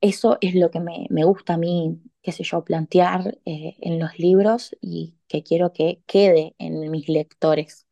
eso 0.00 0.38
es 0.40 0.54
lo 0.54 0.70
que 0.70 0.80
me, 0.80 1.06
me 1.10 1.24
gusta 1.24 1.54
a 1.54 1.58
mí, 1.58 2.00
qué 2.22 2.32
sé 2.32 2.44
yo, 2.44 2.64
plantear 2.64 3.38
eh, 3.44 3.76
en 3.80 3.98
los 3.98 4.18
libros 4.18 4.76
y 4.80 5.16
que 5.28 5.42
quiero 5.42 5.72
que 5.72 6.02
quede 6.06 6.54
en 6.58 6.90
mis 6.90 7.08
lectores. 7.08 7.86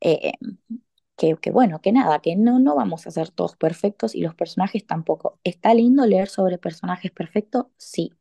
Eh, 0.00 0.32
que, 1.16 1.36
que 1.36 1.50
bueno, 1.50 1.80
que 1.80 1.92
nada, 1.92 2.20
que 2.20 2.36
no, 2.36 2.58
no 2.60 2.76
vamos 2.76 3.06
a 3.06 3.10
ser 3.10 3.30
todos 3.30 3.56
perfectos 3.56 4.14
y 4.14 4.20
los 4.22 4.34
personajes 4.34 4.86
tampoco. 4.86 5.40
¿Está 5.44 5.74
lindo 5.74 6.06
leer 6.06 6.28
sobre 6.28 6.58
personajes 6.58 7.10
perfectos? 7.10 7.66
Sí. 7.76 8.12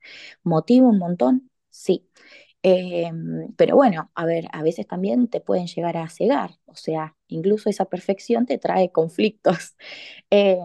¿Motiva 0.43 0.87
un 0.87 0.97
montón? 0.99 1.51
Sí. 1.69 2.09
Eh, 2.63 3.11
pero 3.55 3.75
bueno, 3.75 4.11
a 4.15 4.25
ver, 4.25 4.47
a 4.51 4.63
veces 4.63 4.87
también 4.87 5.27
te 5.29 5.39
pueden 5.41 5.67
llegar 5.67 5.95
a 5.97 6.09
cegar, 6.09 6.51
o 6.65 6.75
sea, 6.75 7.15
incluso 7.27 7.69
esa 7.69 7.85
perfección 7.85 8.45
te 8.47 8.57
trae 8.57 8.91
conflictos, 8.91 9.75
Eh, 10.31 10.57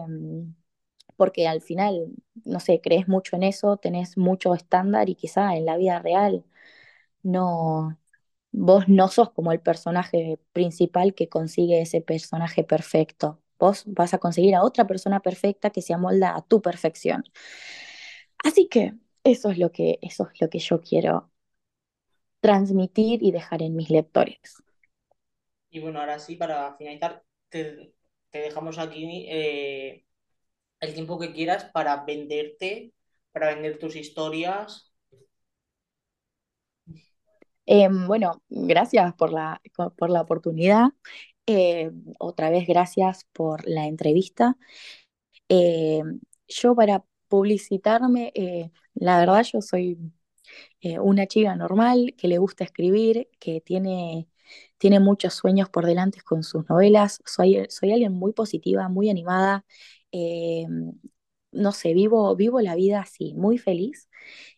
porque 1.13 1.47
al 1.47 1.61
final, 1.61 2.07
no 2.45 2.59
sé, 2.59 2.81
crees 2.81 3.07
mucho 3.07 3.35
en 3.35 3.43
eso, 3.43 3.77
tenés 3.77 4.17
mucho 4.17 4.53
estándar 4.55 5.09
y 5.09 5.15
quizá 5.15 5.55
en 5.55 5.65
la 5.65 5.77
vida 5.77 5.99
real 5.99 6.43
no, 7.23 7.97
vos 8.51 8.87
no 8.89 9.07
sos 9.09 9.31
como 9.31 9.51
el 9.51 9.61
personaje 9.61 10.39
principal 10.53 11.15
que 11.15 11.29
consigue 11.29 11.81
ese 11.81 12.01
personaje 12.01 12.63
perfecto. 12.63 13.41
Vos 13.59 13.83
vas 13.87 14.13
a 14.13 14.19
conseguir 14.19 14.55
a 14.55 14.63
otra 14.63 14.87
persona 14.87 15.21
perfecta 15.21 15.69
que 15.71 15.81
se 15.81 15.93
amolda 15.93 16.35
a 16.35 16.41
tu 16.41 16.61
perfección. 16.61 17.23
Así 18.43 18.67
que 18.67 18.93
eso 19.23 19.49
es 19.49 19.57
lo 19.57 19.71
que, 19.71 19.99
eso 20.01 20.29
es 20.33 20.41
lo 20.41 20.49
que 20.49 20.59
yo 20.59 20.81
quiero 20.81 21.31
transmitir 22.41 23.23
y 23.23 23.31
dejar 23.31 23.61
en 23.61 23.75
mis 23.75 23.89
lectores. 23.89 24.61
Y 25.69 25.79
bueno, 25.79 25.99
ahora 25.99 26.19
sí, 26.19 26.35
para 26.35 26.75
finalizar, 26.75 27.23
te, 27.49 27.93
dejamos 28.31 28.77
aquí 28.77 29.25
eh, 29.29 30.05
el 30.83 30.93
tiempo 30.93 31.19
que 31.19 31.33
quieras 31.33 31.65
para 31.73 32.03
venderte, 32.05 32.93
para 33.31 33.47
vender 33.55 33.79
tus 33.79 33.95
historias. 33.95 34.93
Eh, 37.65 37.87
bueno, 38.07 38.41
gracias 38.49 39.13
por 39.15 39.31
la, 39.31 39.61
por 39.97 40.09
la 40.09 40.21
oportunidad. 40.21 40.89
Eh, 41.47 41.91
otra 42.19 42.49
vez, 42.49 42.67
gracias 42.67 43.25
por 43.33 43.67
la 43.67 43.87
entrevista. 43.87 44.57
Eh, 45.49 46.03
yo 46.47 46.75
para 46.75 47.05
publicitarme, 47.27 48.31
eh, 48.35 48.71
la 48.95 49.19
verdad 49.19 49.43
yo 49.51 49.61
soy 49.61 49.97
eh, 50.81 50.99
una 50.99 51.27
chica 51.27 51.55
normal 51.55 52.15
que 52.17 52.27
le 52.27 52.37
gusta 52.39 52.63
escribir, 52.65 53.29
que 53.39 53.61
tiene, 53.61 54.29
tiene 54.77 54.99
muchos 54.99 55.33
sueños 55.35 55.69
por 55.69 55.85
delante 55.85 56.21
con 56.21 56.43
sus 56.43 56.69
novelas. 56.69 57.21
Soy, 57.25 57.65
soy 57.69 57.93
alguien 57.93 58.13
muy 58.13 58.33
positiva, 58.33 58.89
muy 58.89 59.09
animada. 59.09 59.65
Eh, 60.13 60.67
no 61.53 61.71
sé, 61.73 61.93
vivo, 61.95 62.35
vivo 62.35 62.61
la 62.61 62.75
vida 62.75 63.01
así, 63.01 63.33
muy 63.35 63.57
feliz, 63.57 64.09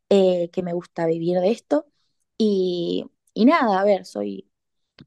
eh, 0.10 0.50
que 0.52 0.64
me 0.64 0.74
gusta 0.74 1.06
vivir 1.08 1.40
de 1.40 1.52
esto. 1.52 1.88
Y, 2.38 3.06
y 3.34 3.46
nada, 3.46 3.82
a 3.82 3.86
ver, 3.86 4.06
soy, 4.06 4.50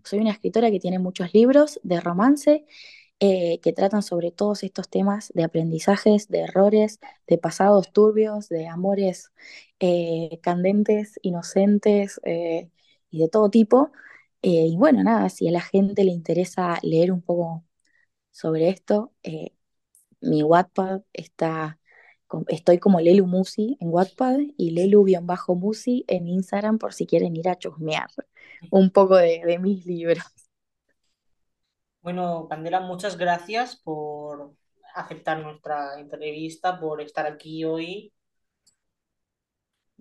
soy 0.04 0.20
una 0.20 0.32
escritora 0.32 0.70
que 0.70 0.80
tiene 0.80 0.98
muchos 0.98 1.34
libros 1.34 1.80
de 1.84 2.00
romance 2.00 2.66
eh, 3.20 3.60
que 3.62 3.72
tratan 3.74 4.02
sobre 4.02 4.32
todos 4.32 4.62
estos 4.64 4.88
temas 4.90 5.32
de 5.34 5.44
aprendizajes, 5.44 6.28
de 6.28 6.40
errores, 6.42 7.00
de 7.28 7.38
pasados 7.38 7.92
turbios, 7.92 8.48
de 8.48 8.68
amores 8.68 9.32
candentes, 10.42 11.18
inocentes 11.22 12.20
y 13.10 13.18
de 13.20 13.28
todo 13.28 13.50
tipo. 13.50 13.92
Y 14.42 14.76
bueno, 14.76 15.02
nada, 15.02 15.28
si 15.30 15.48
a 15.48 15.52
la 15.52 15.60
gente 15.60 16.04
le 16.04 16.12
interesa 16.12 16.78
leer 16.82 17.12
un 17.12 17.22
poco 17.22 17.64
sobre 18.32 18.68
esto, 18.70 19.12
mi 20.20 20.42
Wattpad 20.42 21.02
está, 21.12 21.78
estoy 22.48 22.78
como 22.78 23.00
Lelu 23.00 23.26
Musi 23.26 23.76
en 23.80 23.88
Wattpad 23.90 24.38
y 24.56 24.70
Lelu-Musi 24.72 26.04
en 26.08 26.28
Instagram 26.28 26.78
por 26.78 26.92
si 26.94 27.06
quieren 27.06 27.36
ir 27.36 27.48
a 27.48 27.58
chusmear 27.58 28.08
un 28.70 28.90
poco 28.90 29.16
de, 29.16 29.42
de 29.44 29.58
mis 29.58 29.86
libros. 29.86 30.24
Bueno, 32.00 32.46
Candela, 32.48 32.80
muchas 32.80 33.16
gracias 33.16 33.76
por 33.76 34.54
aceptar 34.94 35.42
nuestra 35.42 35.98
entrevista, 36.00 36.78
por 36.78 37.00
estar 37.00 37.26
aquí 37.26 37.64
hoy. 37.64 38.12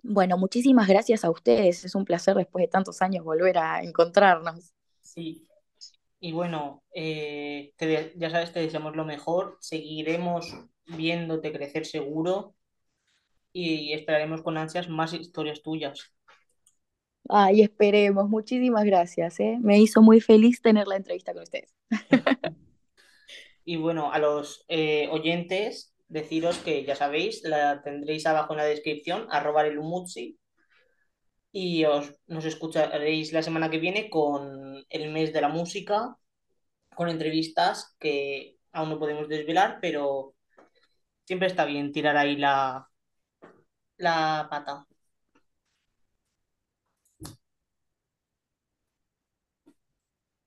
Bueno, 0.02 0.38
muchísimas 0.38 0.88
gracias 0.88 1.24
a 1.24 1.30
ustedes. 1.30 1.84
Es 1.84 1.94
un 1.94 2.04
placer 2.04 2.36
después 2.36 2.62
de 2.62 2.68
tantos 2.68 3.02
años 3.02 3.24
volver 3.24 3.58
a 3.58 3.82
encontrarnos. 3.82 4.72
Sí. 5.00 5.47
Y 6.20 6.32
bueno, 6.32 6.82
eh, 6.94 7.72
te 7.76 8.12
ya 8.16 8.30
sabes, 8.30 8.52
te 8.52 8.60
deseamos 8.60 8.96
lo 8.96 9.04
mejor. 9.04 9.56
Seguiremos 9.60 10.52
viéndote 10.86 11.52
crecer 11.52 11.86
seguro 11.86 12.54
y 13.52 13.92
esperaremos 13.92 14.42
con 14.42 14.56
ansias 14.56 14.88
más 14.88 15.12
historias 15.14 15.62
tuyas. 15.62 16.12
Ay, 17.28 17.62
esperemos. 17.62 18.28
Muchísimas 18.28 18.84
gracias, 18.84 19.38
¿eh? 19.40 19.58
Me 19.60 19.78
hizo 19.78 20.02
muy 20.02 20.20
feliz 20.20 20.60
tener 20.62 20.86
la 20.88 20.96
entrevista 20.96 21.32
con 21.32 21.42
ustedes. 21.42 21.74
Y 23.68 23.76
bueno, 23.76 24.10
a 24.14 24.18
los 24.18 24.64
eh, 24.68 25.08
oyentes, 25.10 25.94
deciros 26.08 26.56
que 26.56 26.86
ya 26.86 26.96
sabéis, 26.96 27.42
la 27.44 27.82
tendréis 27.82 28.24
abajo 28.24 28.54
en 28.54 28.56
la 28.56 28.64
descripción, 28.64 29.26
arroba 29.30 29.66
el 29.66 29.78
Umutsi, 29.78 30.38
y 31.52 31.84
os, 31.84 32.14
nos 32.26 32.44
escucharéis 32.44 33.32
la 33.32 33.42
semana 33.42 33.70
que 33.70 33.78
viene 33.78 34.10
con 34.10 34.84
el 34.88 35.12
mes 35.12 35.32
de 35.32 35.40
la 35.40 35.48
música, 35.48 36.16
con 36.96 37.08
entrevistas 37.08 37.96
que 37.98 38.58
aún 38.72 38.90
no 38.90 38.98
podemos 38.98 39.28
desvelar, 39.28 39.78
pero 39.80 40.34
siempre 41.24 41.48
está 41.48 41.64
bien 41.66 41.92
tirar 41.92 42.16
ahí 42.16 42.36
la, 42.36 42.88
la 43.98 44.46
pata. 44.50 44.86